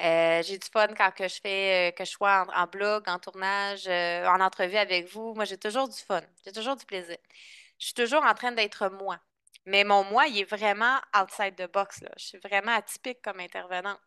[0.00, 3.08] euh, j'ai du fun quand que je fais, euh, que je sois en, en blog,
[3.08, 5.34] en tournage, en entrevue avec vous.
[5.34, 7.16] Moi, j'ai toujours du fun, j'ai toujours du plaisir.
[7.78, 9.18] Je suis toujours en train d'être moi.
[9.68, 12.10] Mais mon moi, il est vraiment outside the box, là.
[12.16, 14.00] Je suis vraiment atypique comme intervenante.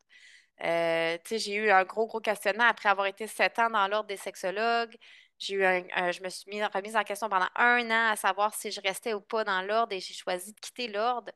[0.64, 4.18] Euh, j'ai eu un gros, gros questionnement après avoir été sept ans dans l'ordre des
[4.18, 4.96] sexologues.
[5.40, 8.54] J'ai eu un, je me suis mis, remise en question pendant un an à savoir
[8.56, 11.32] si je restais ou pas dans l'ordre et j'ai choisi de quitter l'ordre,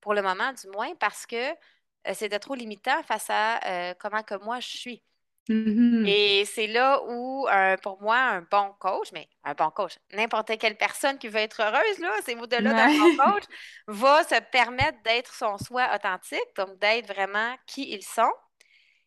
[0.00, 4.22] pour le moment du moins, parce que euh, c'était trop limitant face à euh, comment
[4.22, 5.02] que moi je suis.
[5.48, 6.04] Mhm.
[6.04, 10.58] Et c'est là où, euh, pour moi, un bon coach, mais un bon coach, n'importe
[10.58, 13.44] quelle personne qui veut être heureuse, là, c'est au-delà d'un bon coach,
[13.86, 18.32] va se permettre d'être son soi authentique, donc d'être vraiment qui ils sont,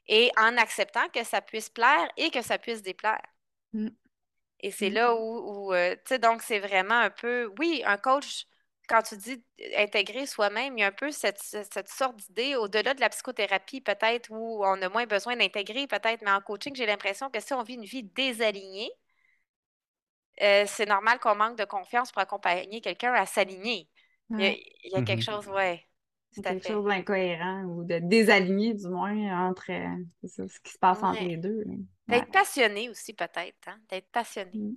[0.08, 3.22] et en acceptant que ça puisse plaire et que ça puisse déplaire.
[3.74, 3.90] Mm.
[4.62, 4.90] Et c'est Mm.
[4.90, 8.46] là où, où, euh, tu sais, donc c'est vraiment un peu, oui, un coach,
[8.88, 9.44] quand tu dis
[9.78, 13.82] intégrer soi-même, il y a un peu cette, cette sorte d'idée, au-delà de la psychothérapie
[13.82, 17.54] peut-être, où on a moins besoin d'intégrer peut-être, mais en coaching, j'ai l'impression que si
[17.54, 18.92] on vit une vie désalignée,
[20.42, 23.90] euh, c'est normal qu'on manque de confiance pour accompagner quelqu'un à s'aligner.
[24.38, 24.60] Il y a, Ouais.
[24.84, 25.88] il y a quelque chose, ouais,
[26.34, 26.82] tout à Quelque fait.
[26.84, 31.24] chose d'incohérent ou de désaligné, du moins, entre euh, ça, ce qui se passe entre
[31.24, 31.64] les deux.
[32.10, 32.32] D'être Ouais.
[32.32, 33.80] passionné aussi, peut-être, hein?
[33.90, 34.54] D'être passionné.
[34.54, 34.76] Mm.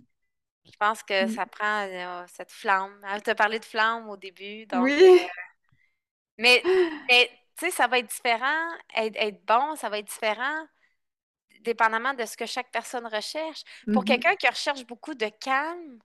[0.72, 1.28] Je pense que Mm.
[1.28, 3.00] ça prend euh, cette flamme.
[3.24, 4.92] Tu as parlé de flamme au début, donc.
[4.92, 5.02] Oui.
[5.02, 5.28] euh,
[6.38, 6.64] mais,
[7.08, 8.68] mais tu sais, ça va être différent.
[8.96, 10.66] Être, être bon, ça va être différent
[11.60, 13.62] dépendamment de ce que chaque personne recherche.
[13.92, 14.04] Pour Mhm.
[14.04, 15.98] quelqu'un qui recherche beaucoup de calme,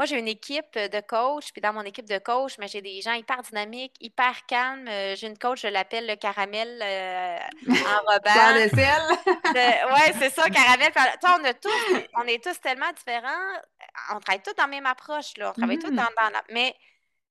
[0.00, 3.02] moi, j'ai une équipe de coach, puis dans mon équipe de coach, mais j'ai des
[3.02, 4.88] gens hyper dynamiques, hyper calmes.
[4.88, 8.54] Euh, j'ai une coach, je l'appelle le caramel euh, enrobant.
[8.54, 9.02] De sel.
[9.52, 10.90] De- ouais, c'est ça, caramel.
[10.90, 13.52] Tu sais, on a tous, on est tous tellement différents.
[14.14, 15.50] On travaille tous dans la même approche, là.
[15.50, 15.96] On travaille tous Mhm.
[15.96, 16.42] dans, dans la...
[16.50, 16.74] Mais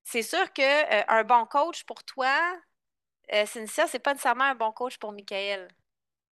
[0.04, 2.36] c'est sûr que euh, un bon coach pour toi,
[3.34, 5.68] euh, Cynthia, c'est pas nécessairement un bon coach pour Michael.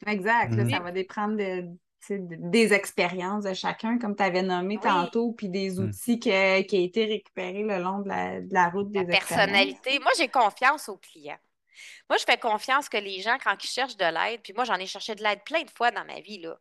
[0.08, 0.56] Exact.
[0.56, 1.68] là, ça va dépendre de-
[2.10, 4.82] des expériences de chacun, comme tu avais nommé Oui.
[4.84, 5.86] tantôt, puis des Mm.
[5.86, 9.14] outils que- qui ont été récupérés le long de la, de la route La des
[9.14, 9.48] expériences.
[9.52, 10.00] personnalité.
[10.00, 11.40] Moi, j'ai confiance aux clients.
[12.10, 14.76] Moi, je fais confiance que les gens, quand ils cherchent de l'aide, puis moi, j'en
[14.76, 16.58] ai cherché de l'aide plein de fois dans ma vie, là.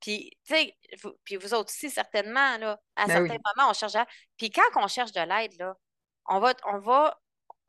[0.00, 3.40] Puis, tu sais, vous, puis vous autres aussi, certainement, là, à Ben certains oui.
[3.56, 4.08] moments, on cherche de l'aide.
[4.36, 5.76] Puis quand on cherche de l'aide, là,
[6.26, 7.21] on va, on va,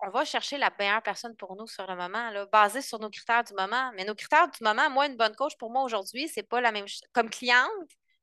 [0.06, 3.10] on va chercher la meilleure personne pour nous sur le moment, là, basé sur nos
[3.10, 3.92] critères du moment.
[3.96, 6.72] Mais nos critères du moment, moi, une bonne coach, pour moi, aujourd'hui, c'est pas la
[6.72, 7.02] même chose.
[7.14, 7.70] Comme cliente,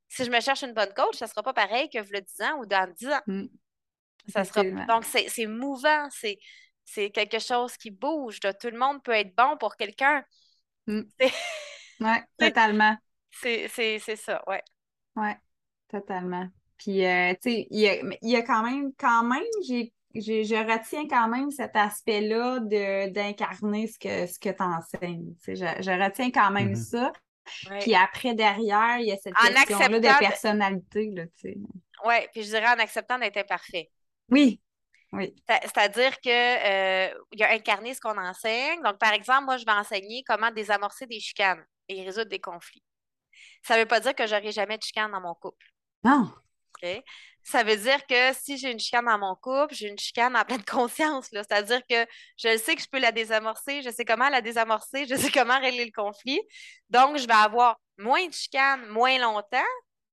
[0.09, 2.59] si je me cherche une bonne coach, ça sera pas pareil que le 10 ans
[2.59, 3.21] ou dans 10 ans.
[3.27, 3.47] Mm.
[4.29, 4.63] Ça sera...
[4.65, 8.39] Donc, c'est mouvant, c'est quelque chose qui bouge.
[8.43, 8.53] là.
[8.53, 10.25] Tout le monde peut être bon pour quelqu'un.
[10.87, 11.03] Mm.
[12.01, 12.97] Ouais, totalement.
[13.31, 13.69] C'est
[14.17, 14.63] ça, ouais.
[15.17, 15.37] Ouais,
[15.89, 16.49] totalement.
[16.79, 21.07] Puis, euh, tu sais, il y y a quand même, quand même, j'ai, je retiens
[21.09, 25.35] quand même cet aspect-là de, d'incarner ce que, ce que tu enseignes.
[25.45, 26.77] Tu sais, je, je retiens quand même Mhm.
[26.77, 27.13] ça.
[27.71, 27.79] Ouais.
[27.81, 31.57] Puis après, derrière, il y a cette En question-là de personnalité, là, tu sais.
[32.05, 33.91] Ouais, puis je dirais en acceptant d'être imparfait.
[34.31, 34.61] Oui,
[35.13, 35.35] oui.
[35.49, 38.81] C'est- C'est-à-dire que euh, il y a incarné ce qu'on enseigne.
[38.83, 42.83] Donc, par exemple, moi, je vais enseigner comment désamorcer des chicanes et résoudre des conflits.
[43.63, 45.67] Ça ne veut pas dire que j'aurai jamais de chicane dans mon couple.
[46.05, 46.31] Non.
[46.83, 47.03] OK?
[47.43, 50.45] Ça veut dire que si j'ai une chicane dans mon couple, j'ai une chicane en
[50.45, 51.29] pleine conscience.
[51.33, 55.15] C'est-à-dire que je sais que je peux la désamorcer, je sais comment la désamorcer, je
[55.17, 56.41] sais comment régler le conflit.
[56.91, 59.59] Donc, je vais avoir moins de chicanes moins longtemps,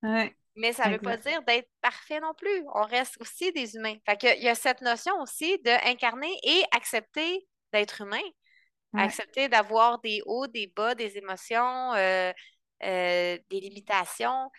[0.03, 0.35] Ouais.
[0.55, 2.65] Mais ça ne veut pas dire d'être parfait non plus.
[2.73, 3.95] On reste aussi des humains.
[4.07, 8.23] Fait il y a cette notion aussi d'incarner et accepter d'être humain.
[8.95, 12.31] Accepter d'avoir des hauts, des bas, des émotions, euh,
[12.83, 14.49] euh, des limitations.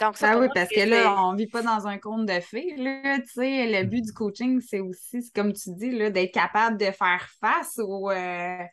[0.00, 2.40] Donc, ça, ah oui, parce que là, on ne vit pas dans un conte de
[2.40, 2.74] fées.
[2.76, 7.78] Là, le but du coaching, c'est aussi, comme tu dis, d'être capable de faire face
[7.78, 8.64] aux, euh,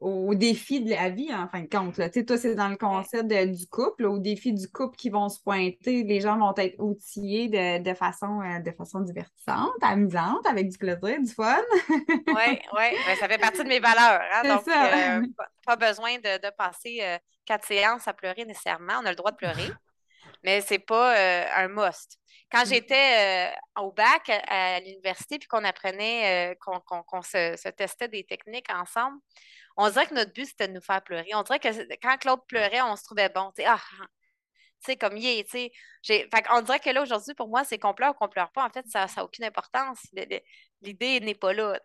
[0.00, 1.96] aux défis de la vie, en fin de compte.
[1.98, 2.08] Là.
[2.10, 6.04] Toi, c'est dans le concept du couple, aux défis du couple qui vont se pointer.
[6.04, 11.20] Les gens vont être outillés de, façon, euh, de façon divertissante, amusante, avec du plaisir,
[11.20, 11.56] du fun.
[11.88, 12.58] oui, oui.
[13.06, 14.20] Ben, ça fait partie de mes valeurs.
[14.32, 14.42] Hein?
[14.48, 15.26] Donc, euh,
[15.66, 18.94] pas besoin de, passer euh, quatre séances à pleurer nécessairement.
[19.02, 19.70] On a le droit de pleurer,
[20.44, 21.14] mais c'est pas
[21.56, 22.18] un must.
[22.52, 22.68] Quand mm.
[22.68, 29.18] j'étais au bac à, l'université, puis qu'on apprenait, qu'on se, se, testait des techniques ensemble,
[29.76, 31.28] on dirait que notre but, c'était de nous faire pleurer.
[31.34, 31.68] On dirait que
[32.00, 33.50] quand Claude pleurait, on se trouvait bon.
[33.66, 33.80] Ah,
[34.84, 35.70] tu sais, comme il est, tu
[36.02, 36.28] sais.
[36.50, 38.64] On dirait que là, aujourd'hui, pour moi, c'est qu'on pleure ou qu'on pleure pas.
[38.64, 39.98] En fait, ça n'a aucune importance.
[40.82, 41.80] L'idée n'est pas là.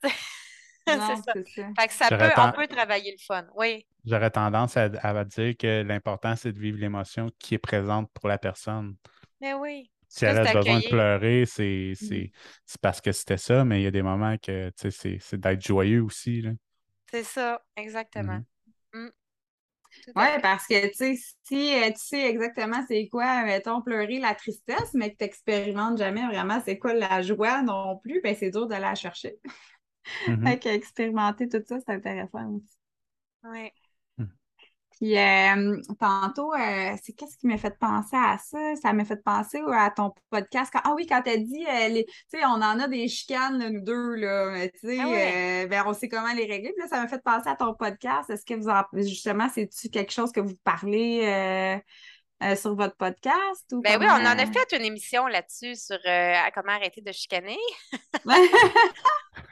[1.34, 1.68] c'est ça.
[1.80, 3.86] Fait que ça peut, on peut travailler le fun, oui.
[4.06, 8.38] J'aurais tendance à, dire que l'important, c'est de vivre l'émotion qui est présente pour la
[8.38, 8.96] personne.
[9.42, 9.92] Mais oui.
[10.08, 11.96] Si elle a besoin de pleurer, mmh.
[11.96, 16.02] c'est parce que c'était ça, mais il y a des moments que c'est d'être joyeux
[16.02, 16.42] aussi.
[16.42, 16.52] Là.
[17.12, 18.40] C'est ça, exactement.
[18.94, 19.00] Mmh.
[19.00, 19.10] Mmh.
[20.16, 24.36] Oui, parce que tu sais, si euh, tu sais exactement c'est quoi, mettons, pleurer la
[24.36, 28.52] tristesse, mais que tu n'expérimentes jamais vraiment c'est quoi la joie non plus, ben c'est
[28.52, 29.38] dur de la chercher.
[30.28, 32.78] Mmh fait qu'expérimenter tout ça, c'est intéressant aussi.
[33.44, 33.72] Oui.
[35.00, 38.76] Puis euh, tantôt, euh, c'est qu'est-ce qui m'a fait penser à ça?
[38.82, 40.74] Ça m'a fait penser à ton podcast.
[40.76, 43.80] ah oui, quand tu as dit, euh, tu sais, on en a des chicanes, nous
[43.82, 46.74] deux, là, tu sais, ah ben, on sait comment les régler.
[46.74, 48.30] Puis là, ça m'a fait penser à ton podcast.
[48.30, 51.82] Est-ce que vous en, justement, c'est-tu quelque chose que vous parlez
[52.56, 53.66] sur votre podcast?
[53.72, 55.98] Ou ben oui, on en a fait une émission là-dessus sur
[56.54, 57.58] comment arrêter de chicaner.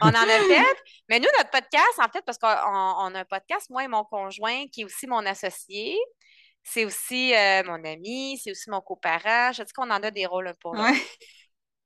[0.01, 0.77] on en a fait.
[1.09, 4.65] Mais nous, notre podcast, en fait, parce qu'on a un podcast, moi et mon conjoint,
[4.71, 5.97] qui est aussi mon associé,
[6.69, 9.53] c'est aussi euh, mon ami, c'est aussi mon coparent.
[9.53, 10.83] Je dis qu'on en a des rôles pour nous.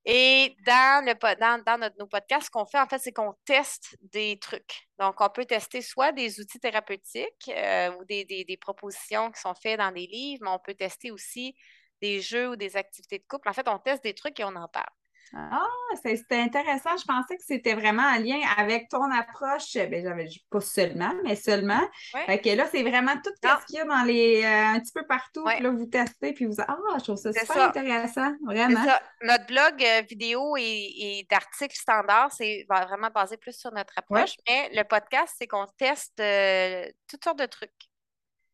[0.06, 3.96] Et dans, le, dans, dans nos podcasts, ce qu'on fait, en fait, c'est qu'on teste
[4.02, 4.88] des trucs.
[5.00, 9.54] Donc, on peut tester soit des outils thérapeutiques euh, ou des, des, propositions qui sont
[9.54, 11.56] faites dans des livres, mais on peut tester aussi
[12.02, 13.48] des jeux ou des activités de couple.
[13.50, 14.90] En fait, on teste des trucs et on en parle.
[15.34, 15.68] Ah,
[16.02, 16.98] c'était intéressant.
[16.98, 19.74] Je pensais que c'était vraiment en lien avec ton approche.
[19.74, 21.82] Ben, j'avais pas seulement, mais seulement.
[22.26, 24.92] Fait que là, c'est vraiment tout ce qu'il y a dans les euh, un petit
[24.94, 25.44] peu partout.
[25.46, 28.34] Puis là, vous testez, puis vous Ah, je trouve ça super intéressant.
[28.46, 28.84] Vraiment.
[29.22, 34.36] Notre blog euh, vidéo et, d'articles standards, c'est vraiment basé plus sur notre approche.
[34.48, 37.72] Mais le podcast, c'est qu'on teste euh, toutes sortes de trucs.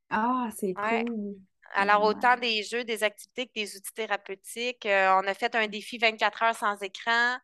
[0.09, 1.37] Ah, c'est cool.
[1.73, 4.85] Alors, autant des jeux, des activités que des outils thérapeutiques.
[4.85, 7.37] Euh, on a fait un défi 24 heures sans écran.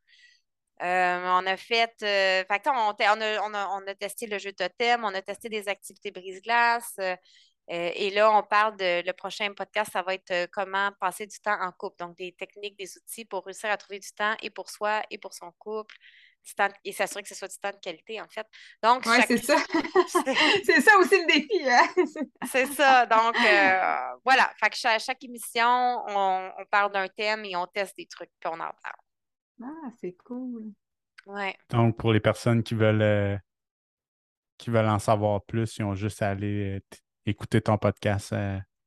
[0.81, 1.91] Euh, on a fait.
[2.03, 6.99] Euh, fait on, on, a, testé le jeu totem, on a testé des activités brise-glace.
[7.67, 9.05] et là, on parle de.
[9.05, 11.97] Le prochain podcast, ça va être comment passer du temps en couple.
[11.99, 15.17] Donc, des techniques, des outils pour réussir à trouver du temps et pour soi et
[15.17, 15.95] pour son couple
[16.83, 18.45] et s'assurer que ce soit du temps de qualité, en fait.
[18.81, 19.57] Donc, c'est ça.
[20.65, 21.69] c'est ça aussi le défi.
[21.69, 21.87] Hein.
[22.51, 23.05] c'est ça.
[23.05, 24.51] Donc, euh, voilà.
[24.59, 28.49] Fait que chaque, chaque émission, on, parle d'un thème et on teste des trucs, puis
[28.51, 29.63] on en parle.
[29.63, 30.71] Ah, c'est cool.
[31.25, 31.55] Ouais.
[31.69, 33.37] Donc, pour les personnes qui veulent, euh,
[34.57, 38.35] qui veulent en savoir plus, ils ont juste à aller euh, écouter ton podcast.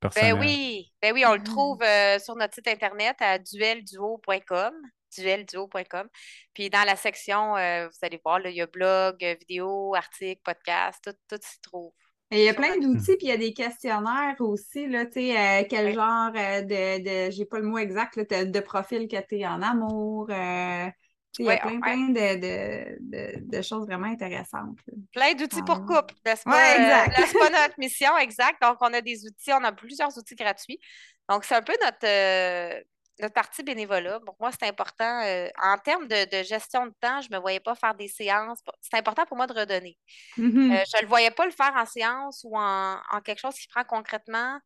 [0.00, 0.34] personnel.
[0.34, 1.44] Ben oui, ben oui, on le ah.
[1.44, 1.82] trouve
[2.22, 4.74] sur notre site internet à duelduo.com
[5.16, 6.08] duelduo.com.
[6.54, 10.98] Puis dans la section, euh, vous allez voir, il y a blog, vidéo, article, podcast,
[11.04, 11.92] tout, tout s'y trouve.
[12.30, 15.12] Et il y a plein d'outils, puis il y a des questionnaires aussi, là, tu
[15.12, 19.16] sais, euh, quel genre euh, de, de j'ai pas le mot exact, de profil que
[19.28, 20.26] tu es en amour.
[20.28, 24.76] il y a plein, plein de, de, choses vraiment intéressantes.
[25.12, 27.06] Plein d'outils pour couple, n'est-ce pas?
[27.14, 28.60] c'est pas notre mission, exact.
[28.60, 30.80] Donc, on a des outils, on a plusieurs outils gratuits.
[31.28, 32.84] Donc, c'est un peu notre,
[33.20, 35.22] notre partie bénévolat, pour moi, c'est important.
[35.24, 38.60] Euh, en termes de, gestion de temps, je ne me voyais pas faire des séances.
[38.80, 39.96] C'est important pour moi de redonner.
[40.36, 40.72] Mm-hmm.
[40.74, 43.68] Euh, je ne le voyais pas le faire en séance ou en, quelque chose qui
[43.68, 44.58] prend concrètement,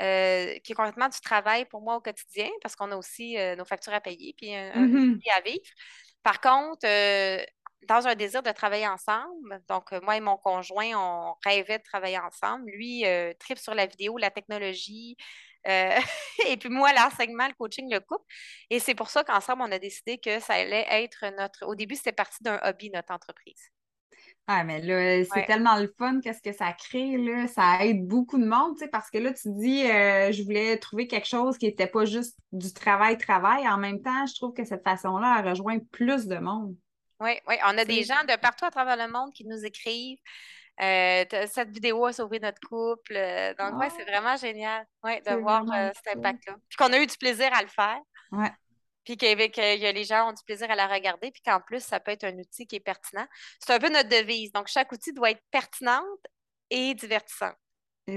[0.00, 3.64] euh, qui est concrètement du travail pour moi au quotidien, parce qu'on a aussi nos
[3.64, 5.20] factures à payer puis un, mm-hmm.
[5.36, 5.64] à vivre.
[6.22, 6.86] Par contre,
[7.88, 12.18] dans un désir de travailler ensemble, donc moi et mon conjoint, on rêvait de travailler
[12.18, 12.70] ensemble.
[12.70, 13.04] Lui,
[13.38, 15.16] trip sur la vidéo, la technologie,
[15.68, 15.98] euh,
[16.48, 18.24] et puis moi, l'enseignement, le coaching, le couple.
[18.70, 21.66] Et c'est pour ça qu'ensemble, on a décidé que ça allait être notre.
[21.66, 23.70] Au début, c'était parti d'un hobby, notre entreprise.
[24.48, 27.46] Ah, mais là, c'est tellement le fun, qu'est-ce que ça crée, là.
[27.46, 30.76] Ça aide beaucoup de monde, tu sais, parce que là, tu dis, euh, je voulais
[30.78, 33.68] trouver quelque chose qui n'était pas juste du travail-travail.
[33.68, 36.76] En même temps, je trouve que cette façon-là, elle rejoint plus de monde.
[37.20, 37.54] Oui, oui.
[37.64, 40.18] On a des gens de partout à travers le monde qui nous écrivent.
[40.80, 43.14] Euh, cette vidéo a sauvé notre couple.
[43.14, 44.10] Euh, donc, oui, c'est ah!
[44.10, 45.64] vraiment génial ouais, de voir
[45.94, 46.56] cet impact-là.
[46.68, 48.00] Puis qu'on a eu du plaisir à le faire.
[48.32, 48.50] Ouais
[49.04, 52.12] puis que, les gens ont du plaisir à la regarder, puis qu'en plus, ça peut
[52.12, 53.26] être un outil qui est pertinent.
[53.58, 54.52] C'est un peu notre devise.
[54.52, 56.04] Donc, chaque outil doit être pertinente
[56.70, 57.56] et divertissante.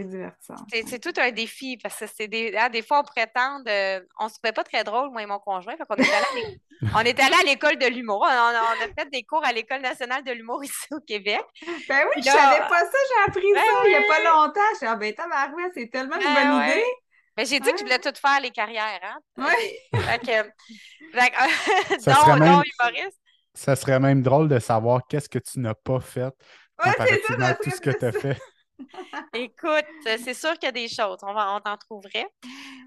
[0.03, 0.55] Divertissant.
[0.87, 4.29] C'est tout un défi parce que c'est des, hein, des fois, on prétend, euh, on
[4.29, 5.75] se fait pas très drôle, moi et mon conjoint.
[5.77, 6.59] Fait on, est allé
[6.93, 8.21] on est allé à l'école de l'humour.
[8.21, 11.43] On, a fait des cours à l'École nationale de l'humour ici au Québec.
[11.87, 14.61] Ben oui, je savais pas ça, j'ai appris ben ça il n'y a pas longtemps.
[14.73, 15.13] Je suis ah, ben
[15.73, 16.83] c'est tellement une ben bonne idée.
[17.37, 19.19] Mais j'ai dit que je voulais tout faire les carrières, hein?
[19.37, 19.77] Oui.
[21.99, 22.61] ça, serait même,
[23.53, 26.33] ça serait même drôle de savoir qu'est-ce que tu n'as pas fait
[26.77, 28.37] comparativement à tout ce que tu as fait.
[29.33, 32.27] Écoute, c'est sûr qu'il y a des choses, on, va, on t'en trouverait.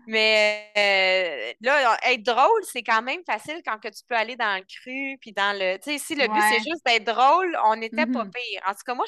[0.06, 4.56] Mais euh, là, être drôle, c'est quand même facile quand que tu peux aller dans
[4.56, 5.76] le cru, puis dans le.
[5.78, 8.30] Tu sais, si le but c'est juste d'être drôle, on n'était pas mm-hmm.
[8.30, 8.62] pire.
[8.66, 9.06] En tout cas, moi,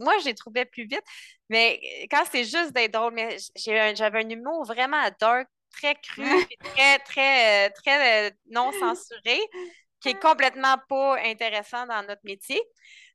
[0.00, 1.04] moi, j'ai trouvé plus vite.
[1.50, 6.24] Mais quand c'est juste d'être drôle, mais j'avais un humour vraiment dark, très cru,
[6.64, 9.38] très, très, euh, très euh, non censuré,
[10.00, 12.60] qui est complètement pas intéressant dans notre métier.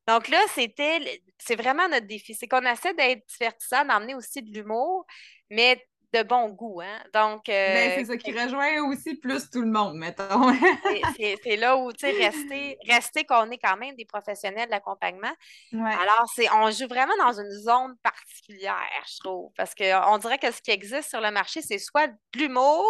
[0.07, 2.33] Donc là, c'était, c'est vraiment notre défi.
[2.33, 5.05] C'est qu'on essaie d'être divertissant, d'emmener aussi de l'humour,
[5.49, 5.81] mais
[6.13, 6.81] de bon goût.
[6.81, 7.03] Hein?
[7.13, 7.45] Donc.
[7.47, 10.53] Ben, euh, c'est ça qui rejoint aussi plus tout le monde, mettons.
[11.17, 15.33] c'est là où, tu sais, rester, rester qu'on est quand même des professionnels de l'accompagnement.
[15.73, 20.51] Alors, c'est, on joue vraiment dans une zone particulière, je trouve, parce qu'on dirait que
[20.51, 22.85] ce qui existe sur le marché, c'est soit de l'humour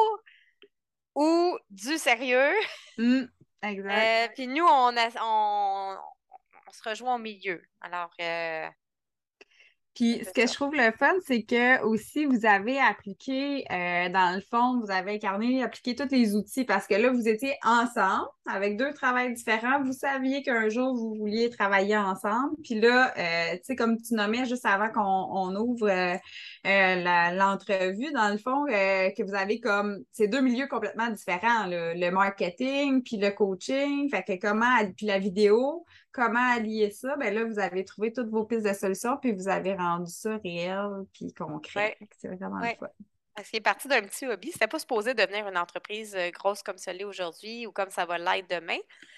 [1.15, 2.53] ou du sérieux.
[2.97, 3.23] Mmh,
[3.61, 3.91] exact.
[3.91, 5.97] Euh, puis nous, on, a, on,
[6.73, 7.61] se rejoint au milieu.
[7.81, 8.67] Alors, euh,
[9.95, 14.33] puis ce que je trouve le fun, c'est que aussi vous avez appliqué, euh, dans
[14.33, 18.27] le fond, vous avez incarné, appliqué tous les outils parce que là, vous étiez ensemble
[18.47, 19.83] avec deux travails différents.
[19.83, 22.55] Vous saviez qu'un jour, vous vouliez travailler ensemble.
[22.63, 28.29] Puis là, euh, tu sais, comme tu nommais juste avant qu'on ouvre euh, l'entrevue, dans
[28.29, 33.29] le fond, que vous avez comme ces deux milieux complètement différents, le marketing puis le
[33.29, 38.13] coaching, fait que comment, puis la vidéo comment allier ça, ben là, vous avez trouvé
[38.13, 41.97] toutes vos pistes de solutions, puis vous avez rendu ça réel, puis concret.
[42.17, 42.87] C'est vraiment le fun.
[43.35, 44.51] Parce qu'il est parti d'un petit hobby.
[44.51, 48.19] C'était pas supposé devenir une entreprise euh, grosse comme celle aujourd'hui ou comme ça va
[48.19, 48.77] l'être demain.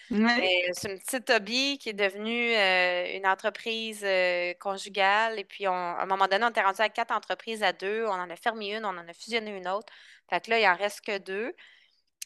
[0.09, 5.37] C'est une petite hobby qui est devenue euh, une entreprise euh, conjugale.
[5.37, 8.05] Et puis, à un moment donné, on était rendu à quatre entreprises à deux.
[8.05, 9.91] On en a fermé une, on en a fusionné une autre.
[10.29, 11.53] Fait que là, il en reste que deux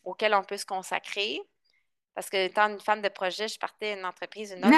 [0.04, 1.42] auxquelles on peut se consacrer.
[2.20, 4.76] Parce que étant une femme de projet, je partais une entreprise, une autre.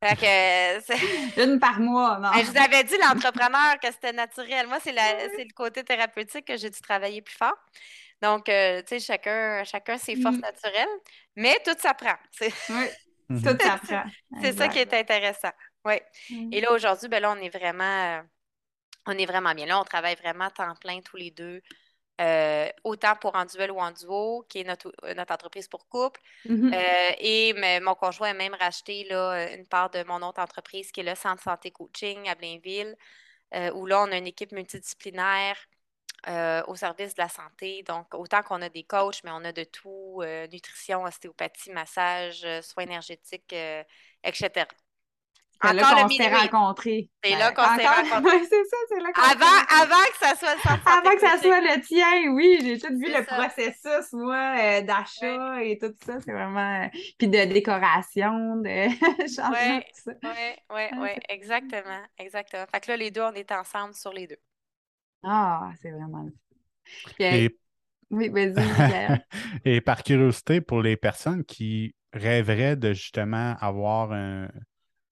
[1.36, 2.30] une par mois, non?
[2.34, 4.68] je vous avais dit, l'entrepreneur, que c'était naturel.
[4.68, 7.56] Moi, c'est le côté thérapeutique que j'ai dû travailler plus fort.
[8.22, 10.40] Donc, euh, tu sais, chacun, chacun ses forces mm.
[10.40, 10.88] naturelles,
[11.34, 12.14] mais tout s'apprend.
[13.28, 14.04] Oui, tout s'apprend.
[14.40, 15.50] c'est ça qui est intéressant.
[15.84, 15.96] Oui.
[16.30, 16.52] Mm.
[16.52, 18.22] Et là, aujourd'hui, ben là, on est vraiment,
[19.06, 19.66] on est vraiment bien.
[19.66, 21.60] Là, on travaille vraiment temps plein tous les deux.
[22.20, 25.88] Euh, autant pour en duel ou en duo, qui est notre, euh, notre entreprise pour
[25.88, 26.20] couple.
[26.46, 26.74] Mm-hmm.
[26.74, 31.00] Euh, et mon conjoint a même racheté là, une part de mon autre entreprise qui
[31.00, 32.96] est le Centre Santé Coaching à Blainville,
[33.74, 35.56] où là, on a une équipe multidisciplinaire
[36.66, 37.84] au service de la santé.
[37.84, 42.82] Donc, autant qu'on a des coachs, mais on a de tout, nutrition, ostéopathie, massage, soins
[42.82, 43.54] énergétiques,
[44.24, 44.66] etc.
[45.60, 47.10] C'est là qu'on s'est rencontrés.
[47.24, 48.36] C'est là qu'on s'est rencontrés.
[48.36, 51.38] Oui, c'est ça, c'est là qu'on avant, avant que ça soit le Avant que ça
[51.38, 56.20] soit le tien, oui, j'ai tout vu le processus, moi, euh, d'achat et tout ça.
[56.20, 56.84] C'est vraiment.
[56.84, 56.88] Euh,
[57.18, 58.88] puis de décoration, de
[59.28, 60.12] changement, tout ça.
[60.22, 62.02] Oui, oui, oui, exactement.
[62.18, 62.64] Exactement.
[62.72, 64.38] Fait que là, les deux, on est ensemble sur les deux.
[65.24, 66.28] Ah, c'est vraiment.
[67.18, 67.58] Et...
[68.10, 68.54] Oui, vas-y,
[69.64, 74.48] Et par curiosité, pour les personnes qui rêveraient de justement avoir un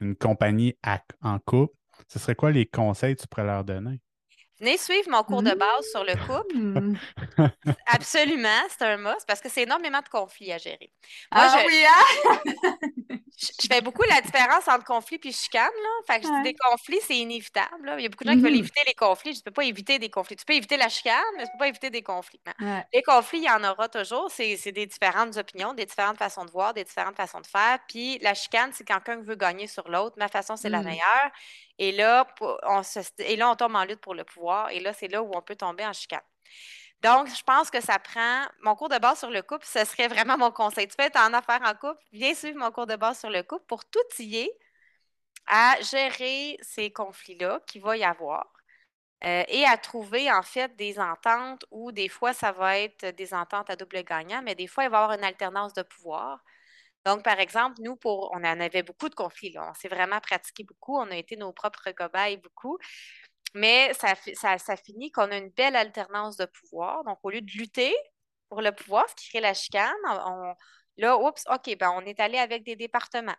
[0.00, 0.76] une compagnie
[1.22, 1.74] en couple,
[2.08, 4.00] ce serait quoi les conseils que tu pourrais leur donner?
[4.58, 6.56] Venez suivre mon cours de base sur le couple.
[6.56, 6.98] Mmh.
[7.92, 10.90] Absolument, c'est un must parce que c'est énormément de conflits à gérer.
[11.30, 12.38] Moi, ah oui, hein?
[13.38, 15.64] je, fais beaucoup la différence entre conflit et chicane.
[15.64, 15.88] Là.
[16.06, 17.94] Fait que je dis des conflits, c'est inévitable.
[17.98, 19.34] Il y a beaucoup de gens qui veulent mmh éviter les conflits.
[19.34, 20.36] Je ne peux pas éviter des conflits.
[20.36, 22.40] Tu peux éviter la chicane, mais tu ne peux pas éviter des conflits.
[22.94, 24.30] Les conflits, il y en aura toujours.
[24.30, 27.78] C'est des différentes opinions, des différentes façons de voir, des différentes façons de faire.
[27.88, 30.16] Puis la chicane, c'est quand quelqu'un veut gagner sur l'autre.
[30.18, 30.84] Ma façon, c'est la mmh.
[30.84, 31.30] meilleure.
[31.78, 32.26] Et là,
[32.64, 32.82] on
[33.18, 34.70] et là, on tombe en lutte pour le pouvoir.
[34.70, 36.20] Et là, c'est là où on peut tomber en chicane.
[37.02, 38.44] Donc, je pense que ça prend.
[38.62, 40.88] Mon cours de base sur le couple, ce serait vraiment mon conseil.
[40.88, 43.42] Tu peux être en affaires en couple, viens suivre mon cours de base sur le
[43.42, 44.50] couple pour tout y
[45.46, 48.46] à gérer ces conflits-là qu'il va y avoir
[49.24, 53.32] euh, et à trouver en fait des ententes où des fois ça va être des
[53.34, 56.44] ententes à double gagnant, mais des fois il va y avoir une alternance de pouvoir.
[57.06, 59.54] Donc, par exemple, nous, pour, on en avait beaucoup de conflits.
[59.58, 60.98] On s'est vraiment pratiqué beaucoup.
[60.98, 62.78] On a été nos propres cobayes beaucoup.
[63.54, 64.14] Mais ça,
[64.58, 67.04] ça, finit qu'on a une belle alternance de pouvoir.
[67.04, 67.94] Donc, au lieu de lutter
[68.48, 70.54] pour le pouvoir, ce qui crée la chicane, on,
[70.98, 73.36] là, oups, OK, ben, on est allé avec des départements.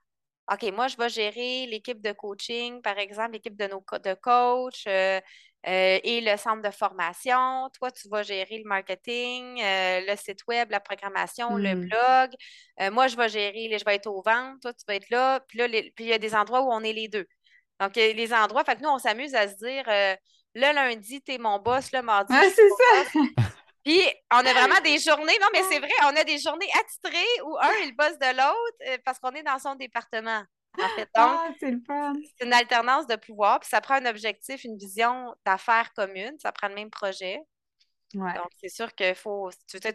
[0.51, 4.86] OK, moi, je vais gérer l'équipe de coaching, par exemple, l'équipe de nos de coach
[4.88, 5.20] euh,
[5.66, 7.70] euh, et le centre de formation.
[7.78, 11.88] Toi, tu vas gérer le marketing, euh, le site web, la programmation, le hmm.
[11.88, 12.91] blog.
[12.93, 14.60] moi, je vais gérer, je vais être au ventre.
[14.62, 15.39] Toi, tu vas être là.
[15.47, 17.26] Puis là, puis il y a des endroits où on est les deux.
[17.80, 19.86] Donc, les endroits, fait que nous, on s'amuse à se dire
[20.58, 22.34] le lundi, tu es mon boss, le mardi.
[22.36, 23.20] Ah, c'est ça.
[23.84, 24.01] Puis,
[24.34, 27.58] on a vraiment des journées, non, mais c'est vrai, on a des journées attitrées où
[27.58, 30.43] un est le boss de l'autre euh, parce qu'on est dans son département.
[30.80, 31.09] En fait.
[31.15, 36.36] ah, c'est une alternance de pouvoir, puis ça prend un objectif, une vision d'affaires commune,
[36.39, 37.39] ça prend le même projet.
[38.13, 38.34] Ouais.
[38.36, 39.49] Donc, c'est sûr qu'il faut.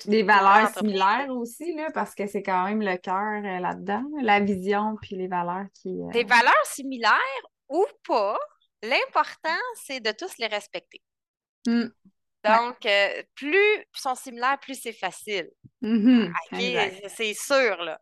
[0.07, 4.41] Des valeurs similaires aussi, là, parce que c'est quand même le cœur euh, là-dedans, la
[4.41, 5.89] vision puis les valeurs qui.
[5.89, 7.19] Euh, des valeurs similaires
[7.71, 8.39] ou pas,
[8.83, 11.01] l'important, c'est de tous les respecter.
[11.67, 11.87] Mm.
[12.45, 15.49] Donc, euh, plus ils sont similaires, plus c'est facile.
[15.81, 17.09] Mm-hmm.
[17.09, 17.99] c'est sûr, là.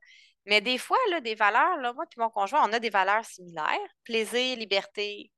[0.46, 3.78] Mais des fois, des valeurs, là, moi et mon conjoint, on a des valeurs similaires.
[4.04, 5.30] Plaisir, liberté,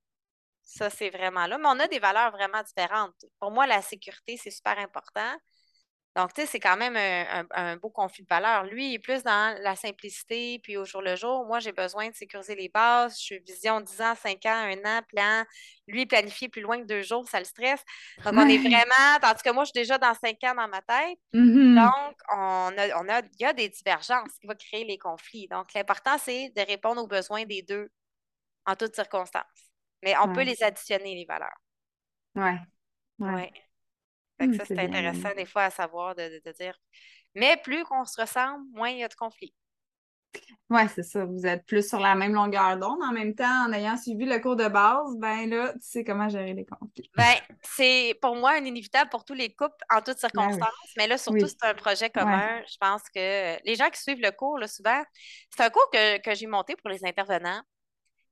[0.62, 1.58] ça, c'est vraiment là.
[1.58, 3.24] Mais on a des valeurs vraiment différentes.
[3.40, 5.36] Pour moi, la sécurité, c'est super important.
[6.14, 6.96] Donc, tu sais, c'est quand même
[7.50, 8.64] un, beau conflit de valeurs.
[8.64, 11.46] Lui, il est plus dans la simplicité, puis au jour le jour.
[11.46, 13.18] Moi, j'ai besoin de sécuriser les bases.
[13.18, 15.44] Je suis vision 10 ans, 5 ans, 1 an, plan.
[15.86, 17.82] Lui, planifier plus loin que deux jours, ça le stresse.
[18.24, 20.82] Donc, on est vraiment, tandis que moi, je suis déjà dans 5 ans dans ma
[20.82, 21.18] tête.
[21.32, 21.74] Mm-hmm.
[21.76, 25.48] Donc, on a, on a, il y a des divergences qui vont créer les conflits.
[25.48, 27.88] Donc, l'important, c'est de répondre aux besoins des deux
[28.66, 29.72] en toutes circonstances.
[30.02, 31.56] Mais on peut les additionner, les valeurs.
[32.34, 32.50] Oui.
[33.18, 33.32] Ouais.
[33.32, 33.52] ouais.
[34.46, 36.78] Mmh, ça, c'est intéressant des fois à savoir de, dire.
[37.34, 39.54] Mais plus qu'on se ressemble, moins il y a de conflits.
[40.70, 41.26] Oui, c'est ça.
[41.26, 43.02] Vous êtes plus sur la même longueur d'onde.
[43.02, 46.30] En même temps, en ayant suivi le cours de base, ben là, tu sais comment
[46.30, 47.10] gérer les conflits.
[47.14, 50.92] Ben, c'est pour moi un inévitable pour tous les couples en toutes ben circonstances.
[50.96, 52.62] Mais là, surtout, c'est un projet commun.
[52.66, 55.02] Je pense que les gens qui suivent le cours, là, souvent,
[55.54, 57.62] c'est un cours que, que j'ai monté pour les intervenants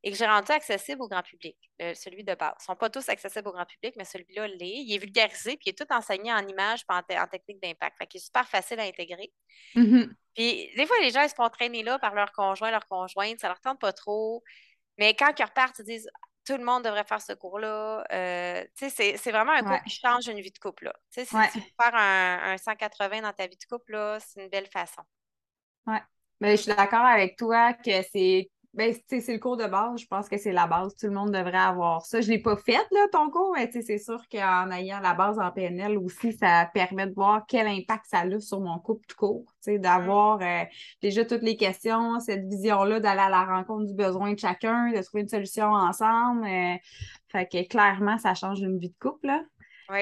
[0.02, 1.56] et que j'ai rendu accessible au grand public,
[1.94, 2.54] celui de base.
[2.58, 4.82] Ils ne sont pas tous accessibles au grand public, mais celui-là l'est.
[4.82, 7.98] Il est vulgarisé, puis il est tout enseigné en images et en, technique d'impact.
[7.98, 9.30] Fait qu'il est super facile à intégrer.
[9.76, 10.10] Mm-hmm.
[10.34, 13.40] Puis des fois, les gens ils se font traîner là par leur conjoint, leur conjointe,
[13.40, 14.42] ça leur tente pas trop.
[14.96, 16.10] Mais quand ils repartent, ils disent
[16.46, 18.04] tout le monde devrait faire ce cours-là.
[18.12, 20.86] Euh, c'est, vraiment un cours qui change une vie de couple.
[20.86, 20.94] Là.
[21.10, 21.42] Si tu veux
[21.80, 25.02] faire un, 180 dans ta vie de couple, c'est une belle façon.
[25.86, 25.96] Oui.
[26.40, 30.06] Mais je suis d'accord avec toi que c'est ben, c'est le cours de base, je
[30.06, 30.94] pense que c'est la base.
[30.94, 32.20] Tout le monde devrait avoir ça.
[32.20, 35.40] Je ne l'ai pas fait, là, ton cours, mais c'est sûr qu'en ayant la base
[35.40, 39.16] en PNL aussi, ça permet de voir quel impact ça a sur mon couple tout
[39.16, 39.44] court.
[39.66, 40.64] D'avoir euh,
[41.02, 45.02] déjà toutes les questions, cette vision-là d'aller à la rencontre du besoin de chacun, de
[45.02, 46.46] trouver une solution ensemble.
[46.46, 46.76] Euh,
[47.28, 49.26] fait que clairement, ça change une vie de couple.
[49.26, 49.42] Là.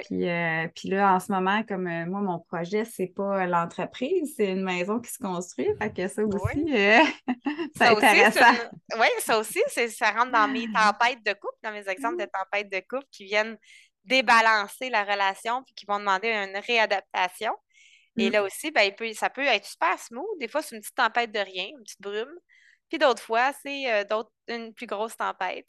[0.04, 4.34] Puis, euh, puis là, en ce moment, comme euh, moi, mon projet, c'est pas l'entreprise,
[4.36, 5.68] c'est une maison qui se construit.
[5.80, 7.00] Fait que ça aussi, euh,
[7.76, 8.70] c'est intéressant.
[8.98, 12.44] Oui, ça aussi, ça rentre dans mes tempêtes de couple, dans mes exemples de mmh.
[12.44, 13.56] tempêtes de couple qui viennent
[14.04, 17.52] débalancer la relation puis qui vont demander une réadaptation.
[18.16, 18.32] Et mmh.
[18.32, 20.38] là aussi, ben, ça peut être super smooth.
[20.40, 22.32] Des fois, c'est une petite tempête de rien, une petite brume.
[22.88, 24.06] Puis d'autres fois, c'est
[24.48, 25.66] une plus grosse tempête.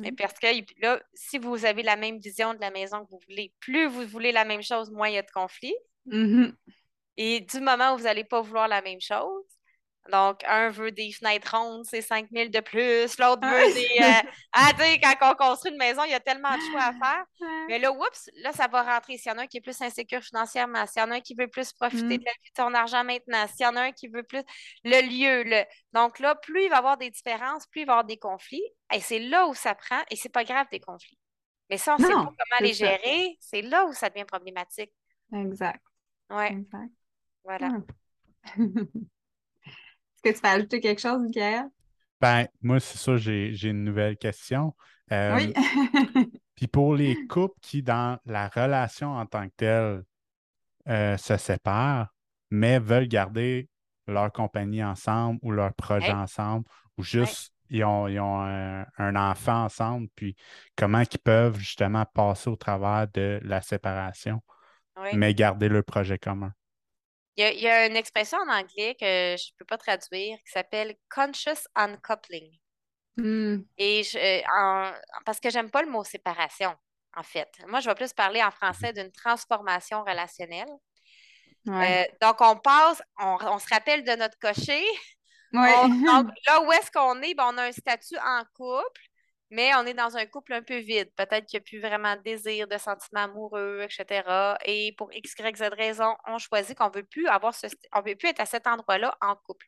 [0.00, 0.16] Mais mmh.
[0.16, 0.46] parce que
[0.82, 4.06] là, si vous avez la même vision de la maison que vous voulez, plus vous
[4.06, 5.76] voulez la même chose, moins il y a de conflits.
[6.06, 6.48] Mmh
[7.16, 9.44] Et du moment où vous n'allez pas vouloir la même chose,
[10.10, 13.18] donc, un veut des fenêtres rondes, c'est 5 000 de plus.
[13.18, 13.88] L'autre veut des.
[14.00, 16.82] Euh, ah, tu sais, quand on construit une maison, il y a tellement de choix
[16.82, 17.24] à faire.
[17.68, 19.18] Mais là, oups, là, ça va rentrer.
[19.18, 21.20] S'il y en a un qui est plus insécure financièrement, s'il y en a un
[21.20, 22.18] qui veut plus profiter mm.
[22.18, 24.42] de la vie de son argent maintenant, s'il y en a un qui veut plus
[24.84, 25.42] le lieu.
[25.44, 25.64] Le...
[25.92, 28.18] Donc là, plus il va y avoir des différences, plus il va y avoir des
[28.18, 28.64] conflits.
[28.94, 30.02] Et c'est là où ça prend.
[30.10, 31.18] Et c'est pas grave des conflits.
[31.70, 33.36] Mais ça, on ne sait pas comment les gérer.
[33.40, 34.92] C'est là où ça devient problématique.
[35.32, 35.82] Exact.
[36.30, 36.44] Oui.
[36.46, 36.92] Exact.
[37.44, 37.70] Voilà.
[40.22, 41.66] que tu veux ajouter quelque chose, Michael?
[42.20, 44.74] Ben, moi, c'est ça, j'ai une nouvelle question.
[45.12, 45.52] Euh, oui.
[46.54, 50.04] Puis pour les couples qui, dans la relation en tant que telle,
[50.88, 52.14] euh, se séparent,
[52.50, 53.68] mais veulent garder
[54.06, 56.64] leur compagnie ensemble ou leur projet ensemble,
[56.96, 58.06] ou juste ils ont,
[58.98, 60.36] un, enfant ensemble, puis
[60.76, 64.40] comment ils peuvent justement passer au travers de la séparation,
[65.12, 66.52] mais garder le projet commun?
[67.36, 70.96] Il y, a, une expression en anglais que je ne peux pas traduire qui s'appelle
[71.14, 72.50] conscious uncoupling.
[73.16, 73.58] Hmm.
[73.76, 74.42] Et je,
[75.24, 76.74] parce que j'aime pas le mot séparation,
[77.14, 77.48] en fait.
[77.66, 80.68] Moi, je vais plus parler en français d'une transformation relationnelle.
[81.66, 84.84] donc, on passe, on, se rappelle de notre cocher.
[85.52, 85.62] donc,
[86.46, 89.02] là où est-ce qu'on est, ben, on a un statut en couple
[89.50, 91.10] mais on est dans un couple un peu vide.
[91.16, 94.56] Peut-être qu'il n'y a plus vraiment de désir, de sentiments amoureux, etc.
[94.64, 98.00] Et pour X, Y, Z raison, on choisit qu'on ne veut plus avoir ce, on
[98.00, 99.66] veut plus être à cet endroit-là en couple.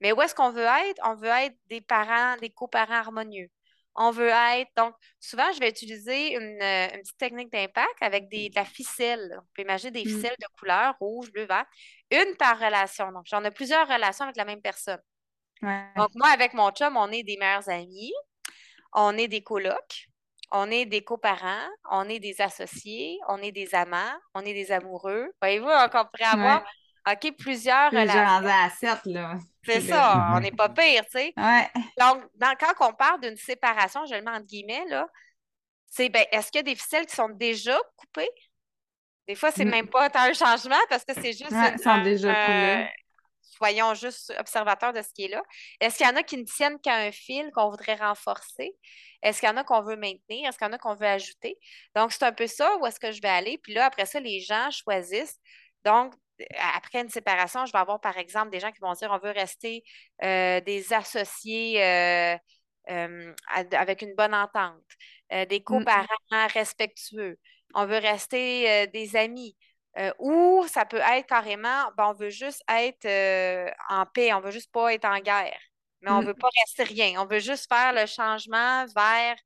[0.00, 1.00] Mais où est-ce qu'on veut être?
[1.04, 3.48] On veut être des parents, des coparents harmonieux.
[3.96, 4.70] On veut être.
[4.76, 9.38] Donc, souvent, je vais utiliser une, petite technique d'impact avec des, de la ficelle.
[9.38, 10.08] On peut imaginer des mm.
[10.16, 11.66] ficelles de couleur rouge, bleu, vert.
[12.10, 13.12] Une par relation.
[13.12, 15.00] Donc, j'en ai plusieurs relations avec la même personne.
[15.62, 18.12] Donc, moi, avec mon chum, on est des meilleurs amis
[18.94, 20.08] on est des colocs,
[20.52, 24.72] on est des coparents, on est des associés, on est des amants, on est des
[24.72, 25.28] amoureux.
[25.40, 26.64] Voyez-vous, on pourrait avoir
[27.10, 28.40] OK, plusieurs relations.
[29.06, 29.36] là.
[29.62, 31.34] C'est ça, on n'est pas pire, tu sais.
[31.98, 32.22] Donc,
[32.60, 35.06] quand on parle d'une séparation, je le mets entre guillemets, là,
[35.86, 38.30] c'est ben, est-ce qu'il y a des ficelles qui sont déjà coupées?
[39.28, 39.70] Des fois, c'est mm.
[39.70, 41.50] même pas un changement parce que c'est juste.
[41.50, 42.88] Ouais, sont déjà coupées
[43.64, 45.42] soyons juste observateurs de ce qui est là.
[45.80, 48.72] Est-ce qu'il y en a qui ne tiennent qu'à un fil qu'on voudrait renforcer?
[49.22, 50.48] Est-ce qu'il y en a qu'on veut maintenir?
[50.48, 51.58] Est-ce qu'il y en a qu'on veut ajouter?
[51.94, 53.58] Donc, c'est un peu ça où est-ce que je vais aller.
[53.58, 55.38] Puis là, après ça, les gens choisissent.
[55.84, 56.14] Donc,
[56.74, 59.32] après une séparation, je vais avoir, par exemple, des gens qui vont dire on veut
[59.32, 59.82] rester
[60.22, 62.36] euh, des associés euh,
[62.90, 63.34] euh,
[63.72, 64.82] avec une bonne entente,
[65.30, 65.64] des mm.
[65.64, 67.38] coparents respectueux.
[67.74, 69.56] On veut rester des amis.
[69.96, 74.40] Euh, ou ça peut être carrément, ben, on veut juste être euh, en paix, on
[74.40, 75.58] veut juste pas être en guerre,
[76.00, 76.26] mais on ne mm.
[76.26, 77.22] veut pas rester rien.
[77.22, 79.36] On veut juste faire le changement vers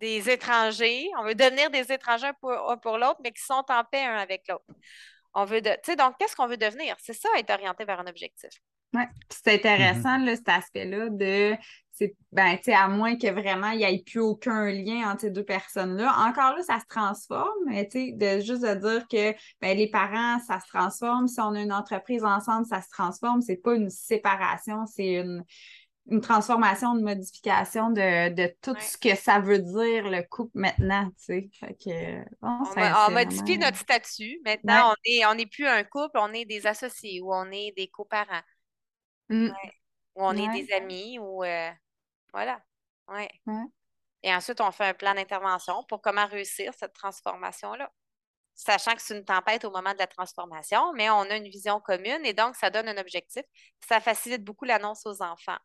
[0.00, 1.08] des étrangers.
[1.18, 4.16] On veut devenir des étrangers pour, un pour l'autre, mais qui sont en paix un
[4.16, 4.64] avec l'autre.
[5.34, 6.96] On veut, de, tu sais, donc qu'est-ce qu'on veut devenir?
[6.98, 8.50] C'est ça, être orienté vers un objectif.
[8.94, 10.36] Oui, c'est intéressant, mm-hmm.
[10.36, 11.56] cet aspect-là de
[12.32, 16.10] ben, à moins que vraiment il n'y ait plus aucun lien entre ces deux personnes-là.
[16.28, 20.60] Encore là, ça se transforme, mais de juste de dire que ben, les parents, ça
[20.60, 21.28] se transforme.
[21.28, 23.42] Si on a une entreprise ensemble, ça se transforme.
[23.42, 25.44] C'est pas une séparation, c'est une,
[26.20, 31.50] transformation, une modification de, tout ce que ça veut dire le couple maintenant, tu
[32.42, 34.40] on, modifie notre statut.
[34.44, 37.72] Maintenant, on n'est on est plus un couple, on est des associés ou on est
[37.76, 38.42] des coparents.
[39.28, 39.50] Mmh.
[40.14, 41.70] Ou on est des amis ou euh,
[42.32, 42.60] voilà.
[43.08, 43.28] Ouais.
[44.22, 47.90] Et ensuite, on fait un plan d'intervention pour comment réussir cette transformation-là.
[48.54, 51.80] Sachant que c'est une tempête au moment de la transformation, mais on a une vision
[51.80, 53.42] commune et donc ça donne un objectif.
[53.88, 55.58] Ça facilite beaucoup l'annonce aux enfants.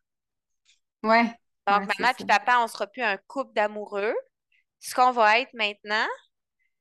[1.02, 1.22] Oui.
[1.66, 4.14] Donc, maman et papa, on ne sera plus un couple d'amoureux.
[4.80, 6.06] Ce qu'on va être maintenant,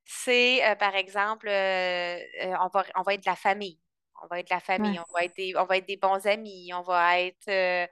[0.06, 2.20] c'est, euh, par exemple, euh,
[2.62, 3.80] on, va, on va être de la famille.
[4.24, 6.72] On va être la famille, on, va être des, on va être des bons amis,
[6.74, 7.88] on va être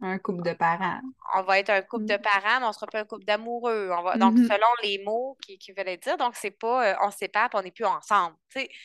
[0.00, 1.00] un couple de parents.
[1.34, 2.22] On va être un couple de mm.
[2.22, 3.90] parents, mais on ne sera pas un couple d'amoureux.
[4.16, 4.46] Donc, mm-hmm.
[4.46, 7.56] selon les mots qui, qui veulent dire, donc c'est pas euh, on se sépare et
[7.56, 8.36] on n'est plus ensemble.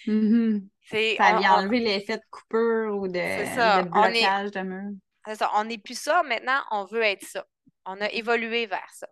[0.08, 1.18] Mm-hmm.
[1.18, 4.92] Ça vient enlever l'effet de coupure ou de, de blocage de mur.
[5.26, 5.52] C'est ça.
[5.56, 6.24] On n'est plus ça.
[6.24, 7.46] Maintenant, on veut être ça.
[7.86, 9.08] On a évolué vers ça.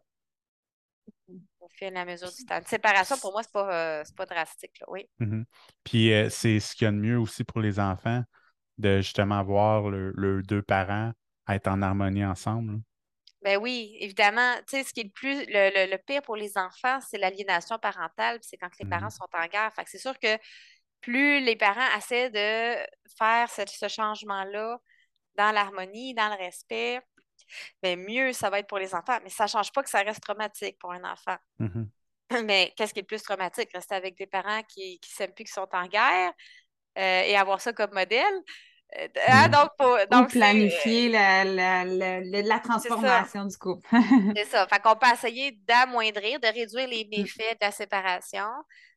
[1.68, 2.57] Au fur et à mesure du temps.
[2.57, 4.80] Une séparation, pour moi, ce n'est pas, euh, pas drastique.
[4.80, 4.86] Là.
[4.89, 5.09] Oui.
[5.20, 5.43] Mm-hmm.
[5.84, 8.24] Puis, euh, c'est ce qu'il y a de mieux aussi pour les enfants
[8.78, 11.11] de justement voir leurs deux parents
[11.49, 12.80] être en harmonie ensemble.
[13.41, 14.55] Ben oui, évidemment.
[14.68, 18.39] Tu sais, ce qui est le plus le, pire pour les enfants, c'est l'aliénation parentale,
[18.41, 19.72] c'est quand les mmh parents sont en guerre.
[19.74, 20.38] Fait c'est sûr que
[21.01, 22.76] plus les parents essaient de
[23.18, 24.80] faire ce, changement-là
[25.36, 26.99] dans l'harmonie, dans le respect,
[27.82, 29.18] ben mieux ça va être pour les enfants.
[29.24, 31.38] Mais ça ne change pas que ça reste traumatique pour un enfant.
[31.60, 31.84] Mmh
[32.46, 33.70] Mais qu'est-ce qui est le plus traumatique?
[33.74, 36.34] Rester avec des parents qui ne s'aiment plus, qui sont en guerre
[36.98, 38.44] euh, et avoir ça comme modèle.
[38.98, 40.10] Euh, hein, mm.
[40.10, 43.88] donc, planifier la, transformation du couple.
[44.36, 44.68] c'est ça.
[44.68, 47.10] Fait qu'on peut essayer d'amoindrir, de réduire les mm.
[47.18, 48.48] méfaits de la séparation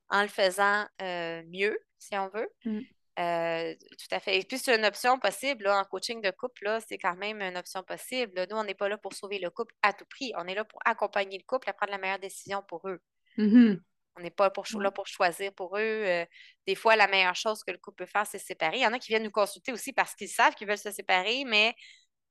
[0.09, 2.49] en le faisant euh, mieux, si on veut.
[2.65, 2.81] Mm.
[3.21, 4.39] Euh, tout à fait.
[4.39, 5.69] Et puis, c'est une option possible.
[5.69, 8.47] en coaching de couple, c'est quand même une option possible.
[8.51, 10.33] Nous, on n'est pas là pour sauver le couple à tout prix.
[10.37, 13.01] On est là pour accompagner le couple à prendre la meilleure décision pour eux.
[13.37, 13.81] Mm-hmm.
[14.17, 15.81] On n'est pas pour, là pour choisir pour eux.
[15.81, 16.25] Euh,
[16.67, 18.79] des fois, la meilleure chose que le couple peut faire, c'est se séparer.
[18.79, 20.91] Il y en a qui viennent nous consulter aussi parce qu'ils savent qu'ils veulent se
[20.91, 21.75] séparer, mais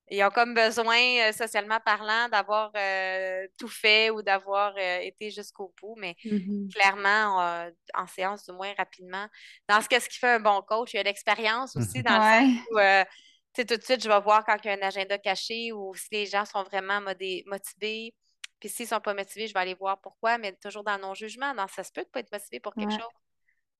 [0.09, 5.73] ils ont comme besoin, euh, socialement parlant, d'avoir euh, tout fait ou d'avoir été jusqu'au
[5.81, 5.95] bout.
[5.97, 6.71] Mais mm-hmm.
[6.73, 9.27] clairement, en séance, du moins rapidement,
[9.67, 12.47] dans ce qu'est-ce qui fait un bon coach, il y a l'expérience aussi dans le
[12.47, 13.05] sens
[13.55, 15.93] où tout de suite, je vais voir quand il y a un agenda caché ou
[15.93, 18.13] si les gens sont vraiment motivés
[18.59, 21.53] puis s'ils ne sont pas motivés, je vais aller voir pourquoi, mais toujours dans non-jugement.
[21.53, 22.99] Non, ça se peut de ne pas être motivé pour quelque chose.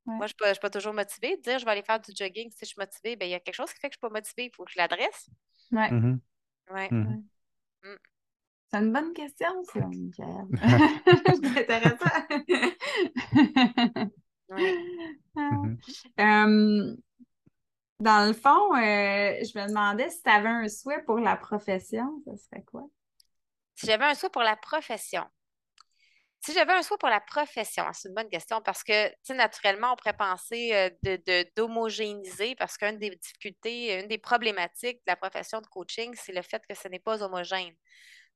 [0.05, 1.37] Moi, je ne suis, pas toujours motivée.
[1.37, 3.35] De dire je vais aller faire du jogging si je suis motivée, bien, il y
[3.35, 4.45] a quelque chose qui fait que je ne suis pas motivée.
[4.45, 5.29] Il faut que je l'adresse.
[5.71, 5.81] Oui.
[5.81, 6.19] Mm-hmm.
[6.71, 6.87] Oui.
[6.91, 7.23] Mm-hmm.
[7.83, 7.97] Mm.
[8.71, 10.47] C'est une bonne question, ça, Michael.
[11.53, 12.05] C'est intéressant.
[16.19, 16.95] Euh,
[17.99, 22.19] dans le fond, euh, je me demandais si tu avais un souhait pour la profession,
[22.25, 22.87] ce serait quoi?
[23.75, 25.23] Si j'avais un souhait pour la profession.
[26.41, 29.95] Si j'avais un souhait pour la profession, c'est une bonne question parce que, naturellement, on
[29.97, 35.59] pourrait penser euh, de, d'homogénéiser parce qu'une des difficultés, une des problématiques de la profession
[35.59, 37.73] de coaching, c'est le fait que ce n'est pas homogène.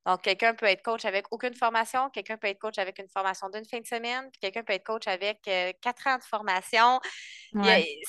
[0.05, 3.47] Donc, quelqu'un peut être coach avec aucune formation, quelqu'un peut être coach avec une formation
[3.49, 6.99] d'une fin de semaine, puis quelqu'un peut être coach avec euh, quatre ans de formation.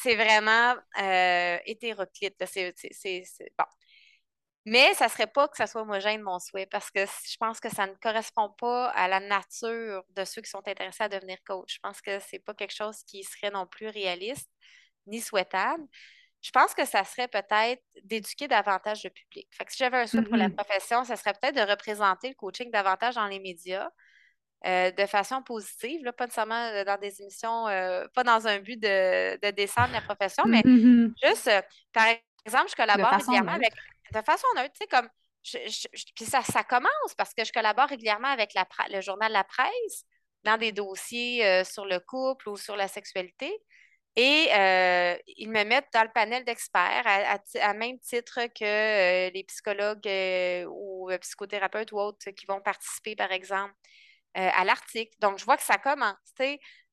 [0.02, 2.34] C'est vraiment euh, hétéroclite.
[2.46, 2.74] C'est,
[3.56, 3.64] bon.
[4.66, 7.60] Mais ça ne serait pas que ça soit homogène, mon souhait, parce que je pense
[7.60, 11.36] que ça ne correspond pas à la nature de ceux qui sont intéressés à devenir
[11.46, 11.74] coach.
[11.74, 14.50] Je pense que ce n'est pas quelque chose qui serait non plus réaliste
[15.06, 15.84] ni souhaitable
[16.44, 19.48] je pense que ça serait peut-être d'éduquer davantage le public.
[19.50, 20.54] Fait que si j'avais un souhait pour la mm-hmm.
[20.54, 23.88] profession, ça serait peut-être de représenter le coaching davantage dans les médias
[24.66, 28.58] euh, de façon positive, là, pas nécessairement euh, dans des émissions, euh, pas dans un
[28.58, 31.14] but de, descendre la profession, mais mm-hmm.
[31.24, 31.50] juste,
[31.94, 32.08] par
[32.44, 33.72] exemple, je collabore régulièrement avec.
[34.12, 35.08] De façon neutre, tu sais, comme.
[36.14, 40.04] puis ça, ça commence parce que je collabore régulièrement avec la, le journal La Presse
[40.42, 43.62] dans des dossiers sur le couple ou sur la sexualité.
[44.16, 49.42] Et euh, ils me mettent dans le panel d'experts à, même titre que euh, les
[49.44, 53.74] psychologues euh, ou psychothérapeutes ou autres qui vont participer, par exemple,
[54.34, 55.12] à l'article.
[55.20, 56.16] Donc, je vois que ça commence.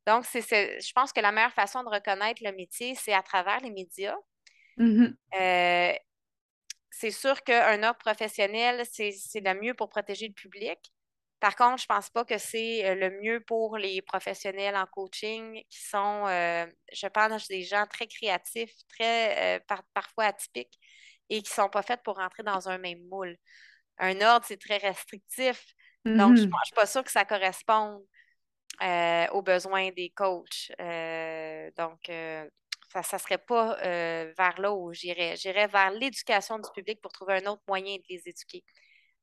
[0.08, 3.60] Donc, c'est, je pense que la meilleure façon de reconnaître le métier, c'est à travers
[3.62, 4.18] les médias.
[4.78, 5.98] Mm-hmm.
[6.92, 10.78] C'est sûr qu'un ordre professionnel, c'est, le mieux pour protéger le public.
[11.40, 14.86] Par contre, je ne pense pas que c'est euh, le mieux pour les professionnels en
[14.86, 19.60] coaching qui sont, euh, je pense, des gens très créatifs, très euh,
[19.94, 20.78] parfois atypiques
[21.30, 23.38] et qui ne sont pas faits pour rentrer dans un même moule.
[23.98, 25.66] Un ordre, c'est très restrictif.
[26.06, 26.66] Donc, je ne mm-hmm.
[26.66, 28.04] suis pas sûre que ça corresponde
[29.32, 30.72] aux besoins des coachs.
[31.78, 32.10] donc,
[32.92, 35.36] ça ne serait pas vers là où j'irais.
[35.38, 38.64] J'irais vers l'éducation du public pour trouver un autre moyen de les éduquer,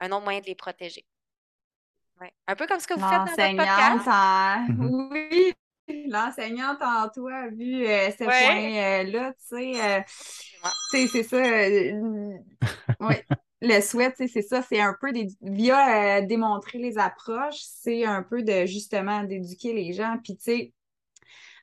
[0.00, 1.04] un autre moyen de les protéger.
[2.46, 4.70] Un peu comme ce que vous faites dans votre podcast.
[4.70, 5.08] Mhm.
[5.88, 9.82] Oui, l'enseignante en toi a vu euh, ce point-là, tu sais.
[9.82, 10.00] Euh,
[10.90, 11.36] c'est ça.
[11.36, 12.36] Euh,
[13.00, 13.14] oui.
[13.60, 15.10] Le souhait, c'est ça, c'est un peu
[15.40, 20.16] via démontrer les approches, c'est un peu de justement d'éduquer les gens.
[20.22, 20.72] Puis, tu sais,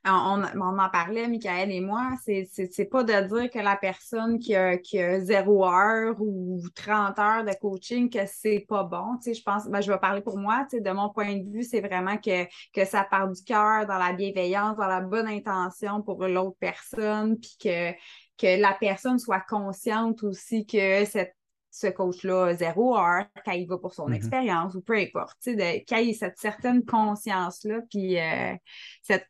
[0.05, 4.77] on, en parlait, Michael et moi, c'est pas de dire que la personne qui a,
[4.77, 9.17] qui a 0 heure ou 30 heures de coaching, que c'est pas bon.
[9.17, 11.35] Tu sais, je pense, ben, je vais parler pour moi, tu sais, de mon point
[11.35, 15.01] de vue, c'est vraiment que, que ça part du cœur, dans la bienveillance, dans la
[15.01, 17.91] bonne intention pour l'autre personne, puis que,
[18.37, 21.35] que la personne soit consciente aussi que cette
[21.75, 24.15] ce coach-là zéro heure, quand il va pour son mm-hmm.
[24.15, 28.53] expérience ou peu importe, qu'il ait cette certaine conscience-là, puis euh,
[29.01, 29.27] cette,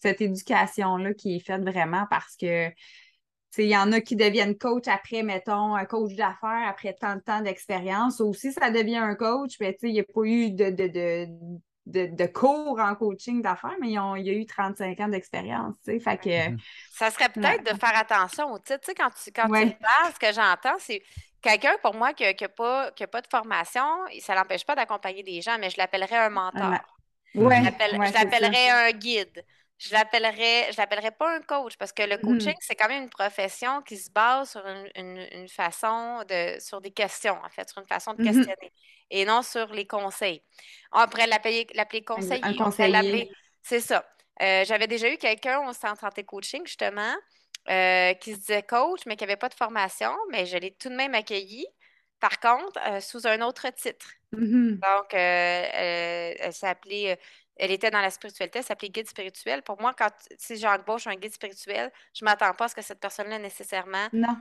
[0.00, 2.70] cette éducation-là qui est faite vraiment parce que
[3.56, 7.20] il y en a qui deviennent coach après, mettons, un coach d'affaires après tant de
[7.20, 8.20] temps d'expérience.
[8.20, 10.70] Aussi, ça devient un coach, mais il n'y a pas eu de,
[11.86, 15.76] de, cours en coaching d'affaires, mais il y a eu 35 ans d'expérience.
[15.84, 16.58] Fait que, mm-hmm.
[16.94, 18.90] Ça serait peut-être de faire attention au titre.
[18.96, 21.00] Quand tu, quand tu parles, ce que j'entends, c'est
[21.44, 23.84] Quelqu'un, pour moi, qui n'a pas, pas de formation,
[24.20, 26.72] ça ne l'empêche pas d'accompagner des gens, mais je l'appellerais un mentor.
[27.34, 29.44] Ouais, je l'appellerais un guide.
[29.76, 32.20] Je l'appellerais, je l'appellerais pas un coach parce que le mm-hmm.
[32.20, 34.64] coaching, c'est quand même une profession qui se base sur
[34.94, 38.24] une, façon de, sur des questions, en fait, sur une façon de mm-hmm.
[38.24, 38.72] questionner
[39.10, 40.42] et non sur les conseils.
[40.92, 42.56] On pourrait l'appeler, l'appeler conseiller.
[42.56, 43.30] Conseiller.
[43.62, 44.06] C'est ça.
[44.40, 47.14] Euh, j'avais déjà eu quelqu'un au centre santé coaching, justement,
[47.70, 50.90] euh, qui se disait coach, mais qui n'avait pas de formation, mais je l'ai tout
[50.90, 51.66] de même accueilli.
[52.20, 54.06] Par contre, euh, sous un autre titre.
[54.34, 54.74] Mm-hmm.
[54.74, 57.18] Donc, euh, elle s'appelait,
[57.56, 59.62] elle était dans la spiritualité, elle s'appelait guide spirituel.
[59.62, 62.82] Pour moi, quand si j'embauche un guide spirituel, je ne m'attends pas à ce que
[62.82, 64.08] cette personne-là nécessairement.
[64.12, 64.36] Non.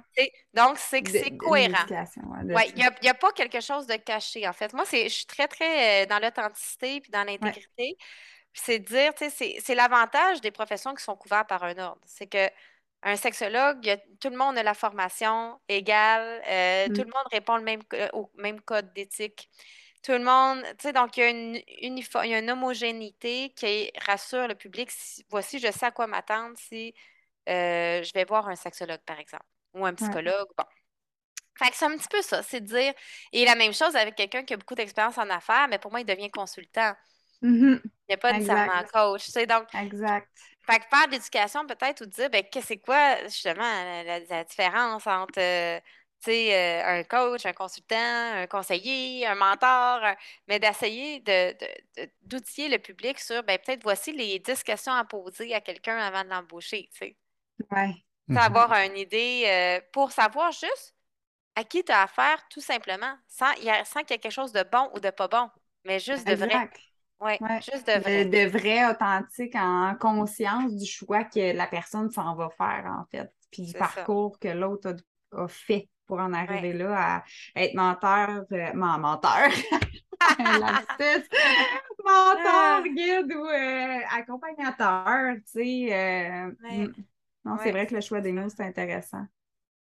[0.54, 1.86] Donc, c'est que c'est cohérent.
[1.88, 4.74] il n'y a, pas quelque chose de caché, en fait.
[4.74, 7.98] Moi, je suis très, très dans l'authenticité puis dans l'intégrité.
[8.54, 12.02] C'est de dire, tu sais, c'est l'avantage des professions qui sont couvertes par un ordre.
[12.06, 12.50] C'est que
[13.04, 17.06] un sexologue, tout le monde a la formation égale, euh, tout mm.
[17.06, 17.82] le monde répond le même,
[18.14, 19.50] au même code d'éthique.
[20.02, 23.54] Tout le monde, tu sais, donc il y a une, il y a une homogénéité
[23.56, 24.90] qui rassure le public.
[25.30, 26.94] voici, je sais à quoi m'attendre si
[27.50, 30.48] euh, je vais voir un sexologue, par exemple, ou un psychologue.
[30.58, 30.66] Bon.
[31.56, 32.94] Fait que c'est un petit peu ça, c'est de dire.
[33.32, 36.02] Et la même chose avec quelqu'un qui a beaucoup d'expérience en affaires, mais pour moi,
[36.02, 36.94] il devient consultant.
[37.42, 37.82] Mm-hmm.
[37.84, 39.26] Il n'y a pas nécessairement coach.
[39.26, 40.30] Tu sais, donc, exact.
[40.66, 43.64] Fait que faire de l'éducation peut-être ou dire, ben, c'est quoi justement
[44.04, 45.80] la, différence entre, euh,
[46.30, 50.02] euh, un coach, un consultant, un conseiller, un mentor,
[50.48, 51.22] mais d'essayer
[52.22, 56.24] d'outiller le public sur, ben, peut-être voici les 10 questions à poser à quelqu'un avant
[56.24, 56.90] de l'embaucher.
[57.02, 58.06] Oui.
[58.28, 58.38] Mhm.
[58.38, 60.96] Avoir une idée euh, pour savoir juste
[61.56, 64.90] à qui tu as affaire, tout simplement, sans, qu'il y ait quelque chose de bon
[64.94, 65.50] ou de pas bon,
[65.84, 66.70] mais juste de vrai.
[67.24, 68.26] Oui, juste de vrai.
[68.26, 73.32] De, vrai, authentique, en conscience du choix que la personne s'en va faire, en fait.
[73.52, 74.96] Puis du parcours que l'autre
[75.32, 77.24] a, fait pour en arriver là à
[77.56, 79.50] être menteur, euh, menteur.
[82.04, 82.84] menteur, ah.
[82.86, 86.52] guide ou euh, accompagnateur, tu sais.
[86.62, 86.94] Mm.
[87.46, 89.26] Non, c'est vrai que le choix des mots, c'est intéressant.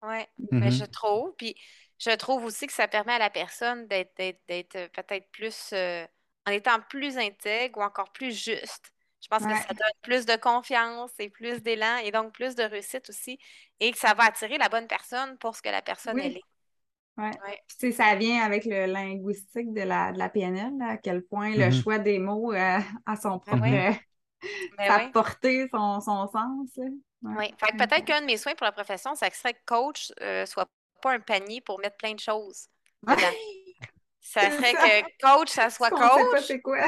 [0.03, 0.19] Oui,
[0.51, 0.79] mais mm-hmm.
[0.79, 1.35] je trouve.
[1.37, 1.57] Puis
[1.99, 6.07] je trouve aussi que ça permet à la personne d'être euh, peut-être plus euh,
[6.47, 8.93] en étant plus intègre ou encore plus juste.
[9.25, 12.63] Je pense que ça donne plus de confiance et plus d'élan et donc plus de
[12.63, 13.39] réussite aussi.
[13.81, 16.43] Et que ça va attirer la bonne personne pour ce que la personne elle est.
[17.17, 17.31] Oui.
[17.81, 17.93] Ouais.
[17.93, 21.83] ça vient avec le linguistique de la, de la PNL, à quel point le mm-hmm.
[21.83, 24.01] choix des mots euh, a son ben propre.
[24.77, 26.69] Ben portée, son, son sens.
[27.23, 27.55] Oui.
[27.79, 30.69] peut-être qu'un de mes soins pour la profession, ça serait que coach euh, soit
[31.01, 32.67] pas un panier pour mettre plein de choses.
[34.25, 36.45] Ça serait que coach, ça soit coach.
[36.47, 36.79] c'est quoi.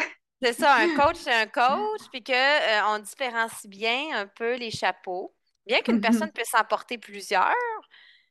[0.42, 4.70] C'est ça, un coach, c'est un coach, puis qu'on euh, différencie bien un peu les
[4.70, 5.34] chapeaux.
[5.66, 6.00] Bien qu'une mm-hmm.
[6.00, 7.52] personne puisse en porter plusieurs,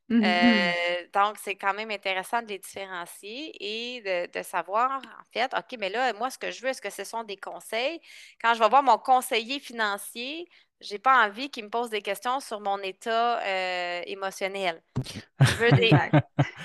[0.09, 0.23] mm-hmm.
[0.25, 5.53] euh, donc, c'est quand même intéressant de les différencier et de, de, savoir, en fait,
[5.53, 7.99] OK, mais là, moi, ce que je veux, est-ce que ce sont des conseils?
[8.41, 10.47] Quand je vais voir mon conseiller financier,
[10.81, 14.81] j'ai pas envie qu'il me pose des questions sur mon état euh, émotionnel.
[15.41, 15.91] Je veux, des,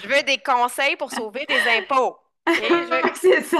[0.02, 2.16] je veux, des, conseils pour sauver des impôts.
[3.14, 3.58] C'est ça.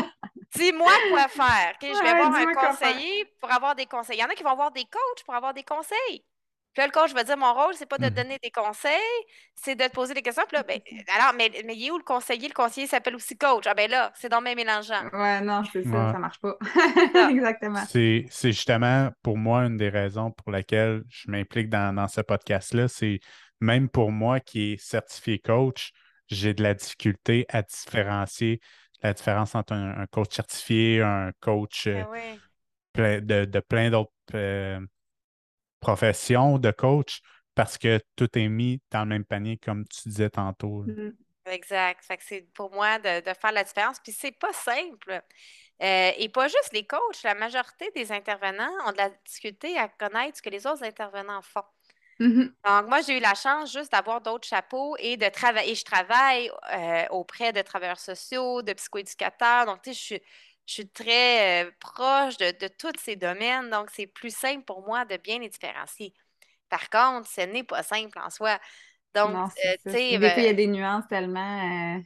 [0.57, 1.75] Dis-moi quoi faire.
[1.81, 4.17] Je vais voir un conseiller pour avoir des conseils.
[4.17, 6.25] Il y en a qui vont voir des coachs pour avoir des conseils.
[6.73, 8.15] Puis là, le coach va dire mon rôle, c'est pas de te hmm.
[8.15, 8.93] donner des conseils,
[9.57, 10.45] c'est de te poser des questions.
[10.49, 10.81] Puis là, ben,
[11.19, 12.47] alors, mais, mais il est où le conseiller?
[12.47, 13.65] Le conseiller s'appelle aussi coach.
[13.67, 15.09] Ah ben là, c'est dans le même mélangeant.
[15.13, 16.57] Ouais, non, c'est ça, ça marche pas.
[17.31, 17.83] Exactement.
[17.89, 22.87] C'est justement pour moi une des raisons pour laquelle je m'implique dans, dans ce podcast-là.
[22.87, 23.19] C'est
[23.61, 25.93] même pour moi qui est certifié coach,
[26.31, 28.61] j'ai de la difficulté à différencier
[29.03, 32.05] la différence entre un, coach certifié, un coach euh,
[32.95, 34.13] ben de, de, plein d'autres.
[34.35, 34.81] Euh,
[35.81, 37.21] profession de coach
[37.55, 40.85] parce que tout est mis dans le même panier, comme tu disais tantôt.
[40.85, 41.15] Mm-hmm.
[41.47, 42.05] Exact.
[42.21, 43.99] c'est pour moi de, faire la différence.
[43.99, 45.21] Puis c'est pas simple.
[45.83, 47.23] Euh, et pas juste les coachs.
[47.25, 51.43] La majorité des intervenants ont de la difficulté à connaître ce que les autres intervenants
[51.43, 51.65] font.
[52.21, 52.53] Mm-hmm.
[52.67, 55.75] Donc, moi, j'ai eu la chance juste d'avoir d'autres chapeaux et de travailler.
[55.75, 59.65] Je travaille euh, auprès de travailleurs sociaux, de psychoéducateurs.
[59.65, 60.23] Donc, tu sais, je suis
[60.67, 65.05] je suis très euh, proche de, tous ces domaines, donc c'est plus simple pour moi
[65.05, 66.15] de bien les différencier.
[66.69, 68.57] Par contre, ce n'est pas simple en soi.
[69.13, 70.11] Donc, euh, tu sais.
[70.11, 72.01] il y a ben des nuances tellement.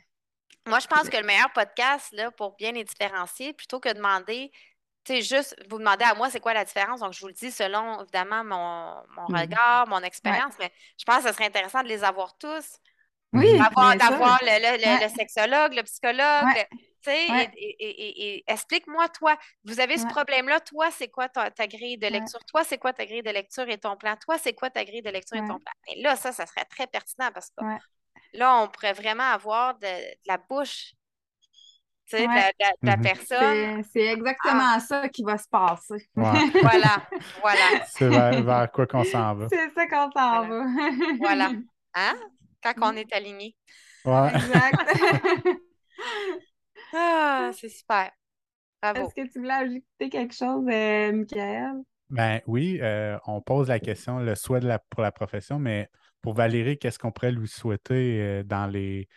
[0.66, 3.94] Moi, je pense que le meilleur podcast là, pour bien les différencier, plutôt que de
[3.94, 4.50] demander,
[5.04, 7.00] tu sais, juste vous demandez à moi c'est quoi la différence.
[7.00, 11.22] Donc, je vous le dis selon, évidemment, mon, mmh regard, mon expérience, mais je pense
[11.22, 12.78] que ce serait intéressant de les avoir tous.
[13.32, 13.58] Oui.
[13.58, 16.66] D'avoir le, sexologue, le psychologue,
[17.06, 22.40] et, explique-moi, toi, vous avez ce problème-là, toi, c'est quoi ta, grille de lecture?
[22.46, 24.16] Toi, c'est quoi ta grille de lecture et ton plan?
[24.16, 25.72] Toi, c'est quoi ta grille de lecture et ton plan?
[25.88, 27.64] Et là, ça, ça serait très pertinent parce que
[28.32, 29.86] là, on pourrait vraiment avoir de,
[30.26, 30.94] la bouche
[32.12, 32.18] de,
[32.82, 33.02] la, mm-hmm.
[33.02, 33.84] personne.
[33.92, 34.80] C'est exactement ah.
[34.80, 36.08] ça qui va se passer.
[36.14, 37.02] voilà,
[37.40, 37.84] voilà.
[37.86, 39.48] C'est vers, quoi qu'on s'en va.
[39.48, 40.64] C'est ça qu'on s'en va.
[41.18, 41.50] voilà.
[41.96, 42.14] Hein?
[42.60, 43.54] Quand on est aligné.
[44.04, 44.32] Ouais.
[44.34, 44.96] Exact.
[46.96, 48.10] Ah, c'est super.
[48.80, 49.00] Bravo.
[49.00, 51.82] Est-ce que tu voulais ajouter quelque chose, euh, Michael?
[52.10, 55.88] Ben oui, euh, on pose la question, le souhait de la, pour la profession, mais
[56.22, 59.08] pour Valérie, qu'est-ce qu'on pourrait lui souhaiter euh, dans les.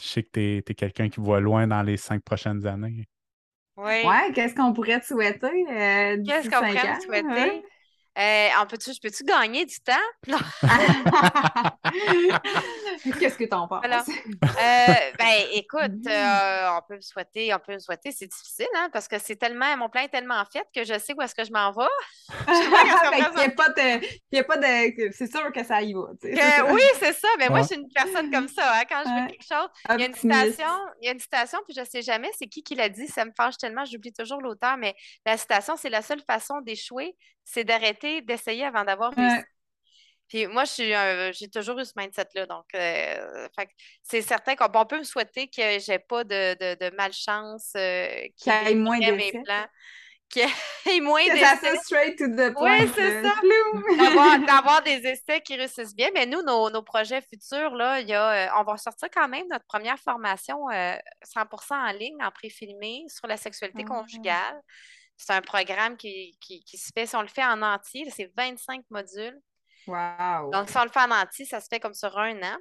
[0.00, 3.08] Je sais que tu es, quelqu'un qui voit loin dans les cinq prochaines années.
[3.76, 4.04] Oui.
[4.04, 5.64] Ouais, qu'est-ce qu'on pourrait te souhaiter?
[6.24, 7.64] qu'est-ce qu'on pourrait te souhaiter?
[8.18, 9.92] Euh, peux-tu, je peux-tu gagner du temps?
[13.18, 13.84] Qu'est-ce que tu en penses?
[14.56, 18.88] Euh, ben, écoute, euh, on peut me souhaiter, on peut me souhaiter, c'est difficile, hein,
[18.92, 21.44] parce que c'est tellement, mon plan est tellement fait que je sais où est-ce que
[21.44, 21.84] je m'en vais.
[22.48, 26.06] Il pas de, pas de, c'est sûr que ça y va.
[26.70, 27.28] oui, c'est ça.
[27.38, 28.78] Mais moi, je suis une personne comme ça.
[28.78, 31.20] Hein, quand je veux quelque chose, il y a une citation, il y a une
[31.20, 33.06] citation, puis je sais jamais c'est qui qui l'a dit.
[33.08, 34.94] Ça me fâche tellement, j'oublie toujours l'auteur, mais
[35.24, 39.44] la citation, c'est la seule façon d'échouer, c'est d'arrêter d'essayer avant d'avoir réussi.
[40.28, 42.46] Puis moi, j'ai toujours eu ce mindset-là.
[42.46, 43.48] Donc, euh,
[44.02, 48.74] c'est certain qu'on peut me souhaiter que j'ai pas de, de, malchance, euh, qui ait
[48.74, 49.66] moins de plans,
[50.28, 50.42] qu'il
[50.86, 51.76] y ait moins d'essais.
[51.84, 52.80] straight to the point.
[52.80, 53.34] Oui, c'est ça.
[54.46, 56.08] D'avoir des essais qui réussissent bien.
[56.12, 59.66] Mais nous, nos, projets futurs, là, y a, euh, on va sortir quand même notre
[59.66, 63.88] première formation 100% euh, en ligne, en pré-filmé, sur la sexualité ah.
[63.88, 64.60] conjugale.
[65.16, 68.84] C'est un programme qui, qui, se fait, si on le fait en entier, c'est 25
[68.90, 69.38] modules.
[69.86, 70.50] Wow.
[70.50, 72.56] Donc, si on le fait en entier, ça se fait comme sur un an.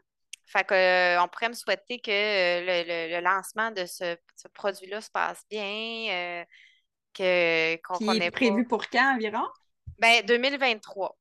[0.47, 4.15] Fait que, euh, on pourrait me souhaiter que le, lancement de ce,
[4.53, 6.45] produit-là se passe bien,
[7.13, 9.45] que, qu'on Qui est prévu pour quand environ?
[9.99, 11.17] Ben, 2023.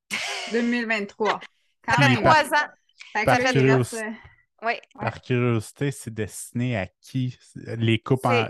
[0.52, 1.40] 2023.
[1.88, 2.68] ça fait trois ans.
[3.24, 4.10] Par, curiosité,
[4.62, 4.72] oui.
[4.98, 7.38] par curiosité, c'est destiné à qui?
[7.54, 8.48] Les couples en,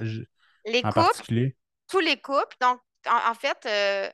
[0.64, 1.56] les couples, particulier?
[1.88, 2.56] Tous les couples.
[2.60, 4.10] Donc, en, fait, euh,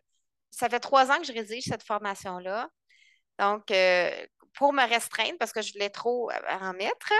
[0.50, 2.68] ça fait trois ans que je rédige cette formation-là.
[3.38, 4.10] Donc, euh,
[4.54, 7.12] pour me restreindre, parce que je voulais trop euh, en mettre,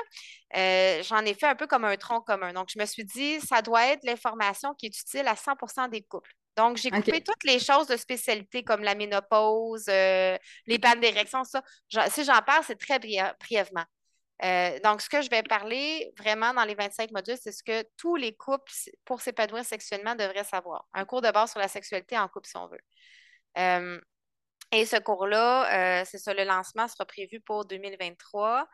[1.09, 2.53] j'en ai fait un peu comme un tronc commun.
[2.53, 6.03] Donc, je me suis dit, ça doit être l'information qui est utile à 100% des
[6.03, 6.33] couples.
[6.57, 10.37] Donc, j'ai coupé toutes les choses de spécialité comme la ménopause, euh,
[10.67, 11.63] les pannes d'érection, ça.
[12.11, 13.85] si j'en parle, c'est très brièvement.
[14.43, 17.85] Euh, donc, ce que je vais parler vraiment dans les 25 modules, c'est ce que
[17.97, 18.73] tous les couples,
[19.05, 20.87] pour s'épanouir sexuellement, devraient savoir.
[20.95, 22.81] Un cours de base sur la sexualité en couple, si on veut.
[23.59, 24.01] Euh,
[24.73, 28.69] et ce cours-là, c'est ça, le lancement sera prévu pour 2023.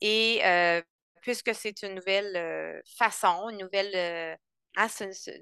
[0.00, 0.40] Et
[1.22, 4.38] puisque c'est une nouvelle façon, une nouvelle
[4.76, 4.88] ah,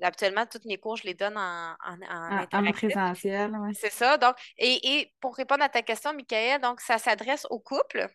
[0.02, 3.52] habituellement, toutes mes cours, je les donne en, en, en, présentiel.
[3.74, 4.18] C'est ça.
[4.18, 8.08] Donc, et, pour répondre à ta question, Michael, donc ça s'adresse aux couples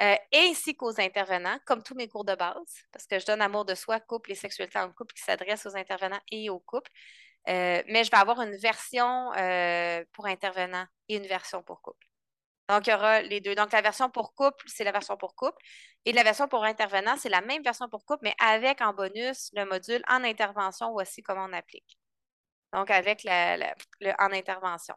[0.00, 3.64] euh, ainsi qu'aux intervenants, comme tous mes cours de base, parce que je donne amour
[3.64, 6.90] de soi, couple et sexualité en couple qui s'adresse aux intervenants et aux couples.
[7.48, 12.06] Euh, mais je vais avoir une version euh, pour intervenants et une version pour couple.
[12.68, 13.54] Donc, il y aura les deux.
[13.54, 15.62] Donc, la version pour couple, c'est la version pour couple.
[16.04, 19.50] Et la version pour intervenant, c'est la même version pour couple, mais avec en bonus
[19.54, 21.98] le module en intervention, voici comment on applique.
[22.72, 24.96] Donc, avec le en intervention.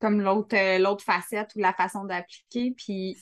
[0.00, 2.72] Comme l'autre euh, l'autre facette ou la façon d'appliquer.
[2.76, 3.16] Puis,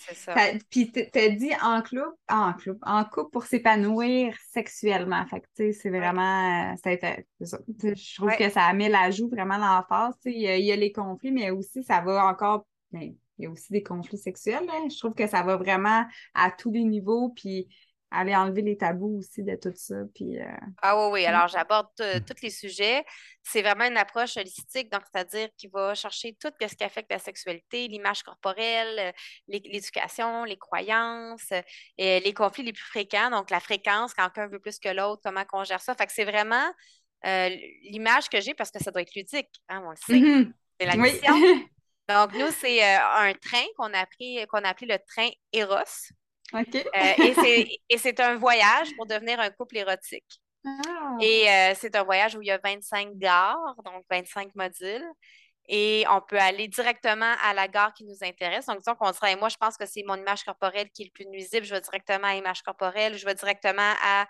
[0.70, 5.24] puis tu as dit en couple, en couple, en couple pour s'épanouir sexuellement.
[5.26, 6.72] Fait que, c'est vraiment.
[6.72, 10.14] Euh, ça je trouve que ça met l'ajout vraiment l'emphase.
[10.26, 12.66] Il y, a, il y a les conflits, mais aussi ça va encore.
[12.92, 14.66] Ben, il y a aussi des conflits sexuels.
[14.68, 14.88] Hein.
[14.90, 16.04] Je trouve que ça va vraiment
[16.34, 17.68] à tous les niveaux, puis
[18.16, 19.96] aller enlever les tabous aussi de tout ça.
[20.14, 20.44] Puis, euh,
[20.82, 21.26] Ah oui, oui.
[21.26, 23.04] Alors, j'aborde tous les sujets.
[23.42, 27.18] C'est vraiment une approche holistique, donc c'est-à-dire qu'il va chercher tout ce qui affecte la
[27.18, 29.12] sexualité, l'image corporelle, euh,
[29.46, 31.52] l'éducation, les croyances,
[31.96, 35.22] et les conflits les plus fréquents, donc la fréquence, quand un veut plus que l'autre,
[35.24, 35.94] comment on gère ça.
[35.94, 36.66] Fait que c'est vraiment
[37.24, 37.48] euh,
[37.82, 40.20] l'image que j'ai parce que ça doit être ludique, hein, on le sait.
[40.20, 40.52] Mm-hmm.
[40.80, 41.34] C'est la mission.
[42.08, 46.12] Donc, nous, c'est euh, un train qu'on a, pris, qu'on a appelé le train Eros.
[46.52, 46.76] OK.
[46.76, 50.40] Euh, et c'est un voyage pour devenir un couple érotique.
[50.64, 51.16] Ah.
[51.20, 55.04] Et euh, c'est un voyage où il y a 25 gares, donc 25 modules.
[55.68, 58.66] Et on peut aller directement à la gare qui nous intéresse.
[58.66, 61.10] Donc, disons qu'on serait, moi, je pense que c'est mon image corporelle qui est le
[61.10, 61.66] plus nuisible.
[61.66, 63.18] Je vais directement à l'image corporelle.
[63.18, 64.26] Je vais directement à,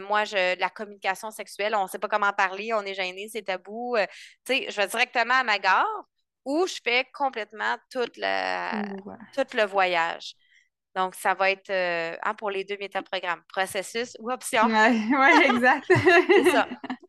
[0.00, 1.76] moi, je, la communication sexuelle.
[1.76, 3.96] On ne sait pas comment parler, on est gêné, c'est tabou.
[4.44, 5.86] tu sais, je vais directement à ma gare
[6.44, 10.34] où je fais complètement tout le voyage.
[10.94, 14.66] Donc, ça va être euh, hein, pour les deux métaprogrammes, processus ou option.
[14.66, 15.86] Oui, exact.
[15.88, 16.68] C'est ça.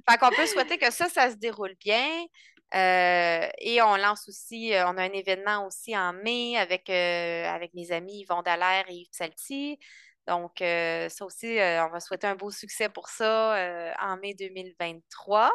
[0.10, 2.26] Fait qu'on peut souhaiter que ça, ça se déroule bien.
[2.74, 7.74] Euh, et on lance aussi, euh, on a un événement aussi en mai avec, avec
[7.74, 9.80] mes amis Yvon Dallaire et Yves Salty.
[10.28, 15.52] Donc, ça aussi, on va souhaiter un beau succès pour ça en mai 2023.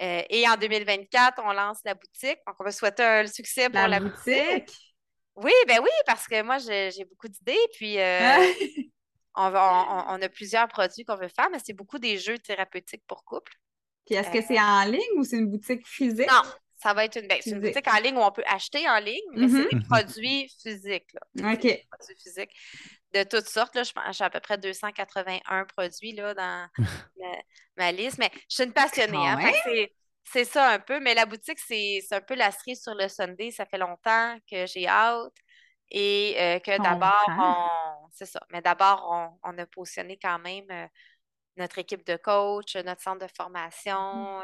[0.00, 2.38] Euh, et en 2024, on lance la boutique.
[2.46, 4.93] Donc, on va souhaiter un succès pour la, boutique.
[5.36, 7.58] Oui, ben oui, parce que moi, j'ai beaucoup d'idées.
[7.74, 8.52] Puis, euh,
[9.34, 9.46] on,
[10.08, 13.52] on, a plusieurs produits qu'on veut faire, mais c'est beaucoup des jeux thérapeutiques pour couple.
[14.06, 16.28] Puis, est-ce que c'est en ligne ou c'est une boutique physique?
[16.30, 16.42] Non,
[16.76, 19.22] ça va être une, ben, une boutique en ligne où on peut acheter en ligne,
[19.32, 19.78] mais c'est mm-hmm.
[19.78, 21.12] des produits physiques.
[21.14, 21.52] Là.
[21.52, 21.62] OK.
[21.62, 22.54] Des produits physiques
[23.14, 23.74] de toutes sortes.
[23.74, 23.82] Là.
[24.12, 26.68] J'ai à peu près 281 produits là, dans
[27.78, 28.18] ma, liste.
[28.18, 29.16] Mais je suis une passionnée.
[29.16, 29.38] Hein,
[30.24, 31.00] c'est ça un peu.
[31.00, 33.50] Mais la boutique, c'est un peu la cerise sur le Sunday.
[33.50, 35.32] Ça fait longtemps que j'ai hâte.
[35.90, 38.08] Et euh, que d'abord, on.
[38.12, 38.40] C'est ça.
[38.50, 40.86] Mais d'abord, on, a positionné quand même euh,
[41.56, 44.38] notre équipe de coach, notre centre de formation.
[44.38, 44.42] Mmh.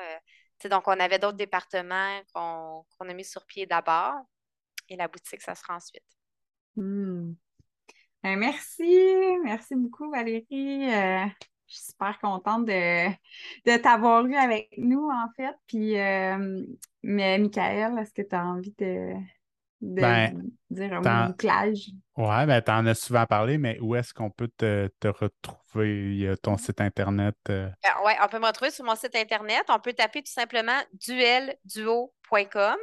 [0.64, 4.14] Euh, donc, on avait d'autres départements qu'on a mis sur pied d'abord.
[4.88, 6.04] Et la boutique, ça sera ensuite.
[6.76, 7.32] Mmh.
[8.22, 10.90] Ben, merci, merci beaucoup Valérie.
[11.70, 15.54] Je suis super contente de, t'avoir eu avec nous, en fait.
[15.68, 16.64] Puis, euh,
[17.04, 19.14] mais Michael, est-ce que tu as envie de,
[19.80, 21.90] de Ben, dire un bouclage.
[22.16, 26.10] Ouais, ben t'en as souvent parlé, mais où est-ce qu'on peut te, te retrouver?
[26.10, 27.36] Il y a ton site internet.
[27.48, 29.62] euh, Euh, ouais, on peut me retrouver sur mon site internet.
[29.68, 32.76] On peut taper tout simplement duelduo.com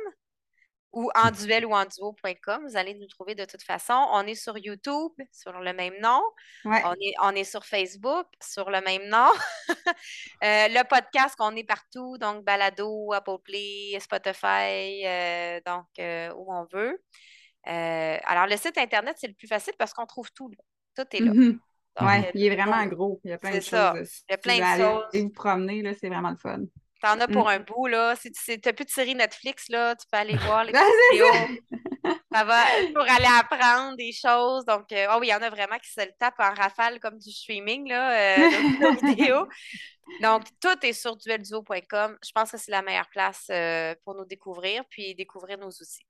[0.93, 2.63] ou en duel ou en duo.com.
[2.67, 3.93] Vous allez nous trouver de toute façon.
[4.11, 6.21] On est sur YouTube sur le même nom.
[6.65, 6.81] Ouais.
[6.85, 9.29] On est, on est sur Facebook sur le même nom.
[10.43, 16.53] Euh, le podcast, on est partout, donc Balado, Apple Play, Spotify, euh, donc euh, où
[16.53, 17.01] on veut.
[17.65, 20.49] Alors, le site Internet, c'est le plus facile parce qu'on trouve tout.
[20.49, 20.57] là.
[20.95, 21.33] Tout est là.
[21.33, 21.59] Mhm.
[21.99, 23.19] Ouais, euh, il est vraiment gros.
[23.23, 23.93] Il y a plein de C'est ça.
[23.95, 24.21] choses.
[24.29, 25.05] Il y a plein de choses.
[25.13, 26.59] vous promener, c'est vraiment le fun.
[27.01, 27.47] T'en as pour Mm.
[27.49, 28.15] un bout, là.
[28.15, 30.73] Si tu n'as plus de série Netflix, là, tu peux aller voir les
[31.11, 31.47] vidéos.
[32.33, 34.65] Ça va pour aller apprendre des choses.
[34.65, 36.99] Donc, euh, oh oui, il y en a vraiment qui se le tapent en rafale
[36.99, 39.47] comme du streaming, là, euh, de, vidéos.
[40.21, 42.17] Donc, tout est sur duelduo.com.
[42.25, 46.05] Je pense que c'est la meilleure place euh, pour nous découvrir, puis découvrir nos outils.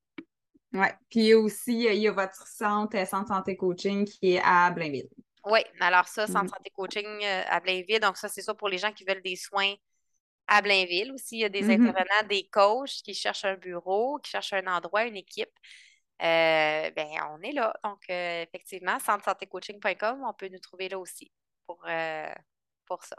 [0.74, 0.94] Ouais.
[1.10, 5.10] Puis aussi, il y a votre centre, Centre Santé Coaching, qui est à Blainville.
[5.46, 6.50] Oui, alors ça, Centre Mhm.
[6.50, 8.00] Santé Coaching à Blainville.
[8.02, 9.74] Donc, ça, c'est ça pour les gens qui veulent des soins
[10.48, 11.12] à Blainville.
[11.12, 11.72] Aussi, il y a des Mhm.
[11.88, 15.50] intervenants, des coachs qui cherchent un bureau, qui cherchent un endroit, une équipe.
[16.22, 17.74] Euh, ben, on est là.
[17.84, 21.32] Donc, euh, effectivement, centresantécoaching.com, on peut nous trouver là aussi
[21.68, 22.34] pour, euh,
[22.86, 23.16] pour ça.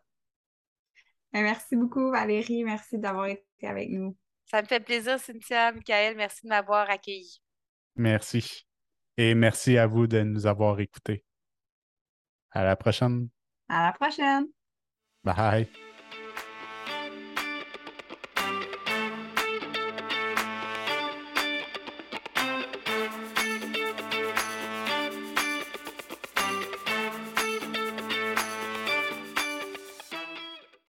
[1.33, 2.65] Ben, Merci beaucoup, Valérie.
[2.65, 4.17] Merci d'avoir été avec nous.
[4.47, 6.17] Ça me fait plaisir, Cynthia, Michael.
[6.17, 7.41] Merci de m'avoir accueilli.
[7.97, 8.67] Merci.
[9.17, 11.25] Et merci à vous de nous avoir écoutés.
[12.53, 13.29] À la prochaine.
[13.69, 14.47] À la prochaine!
[15.23, 15.88] Bye.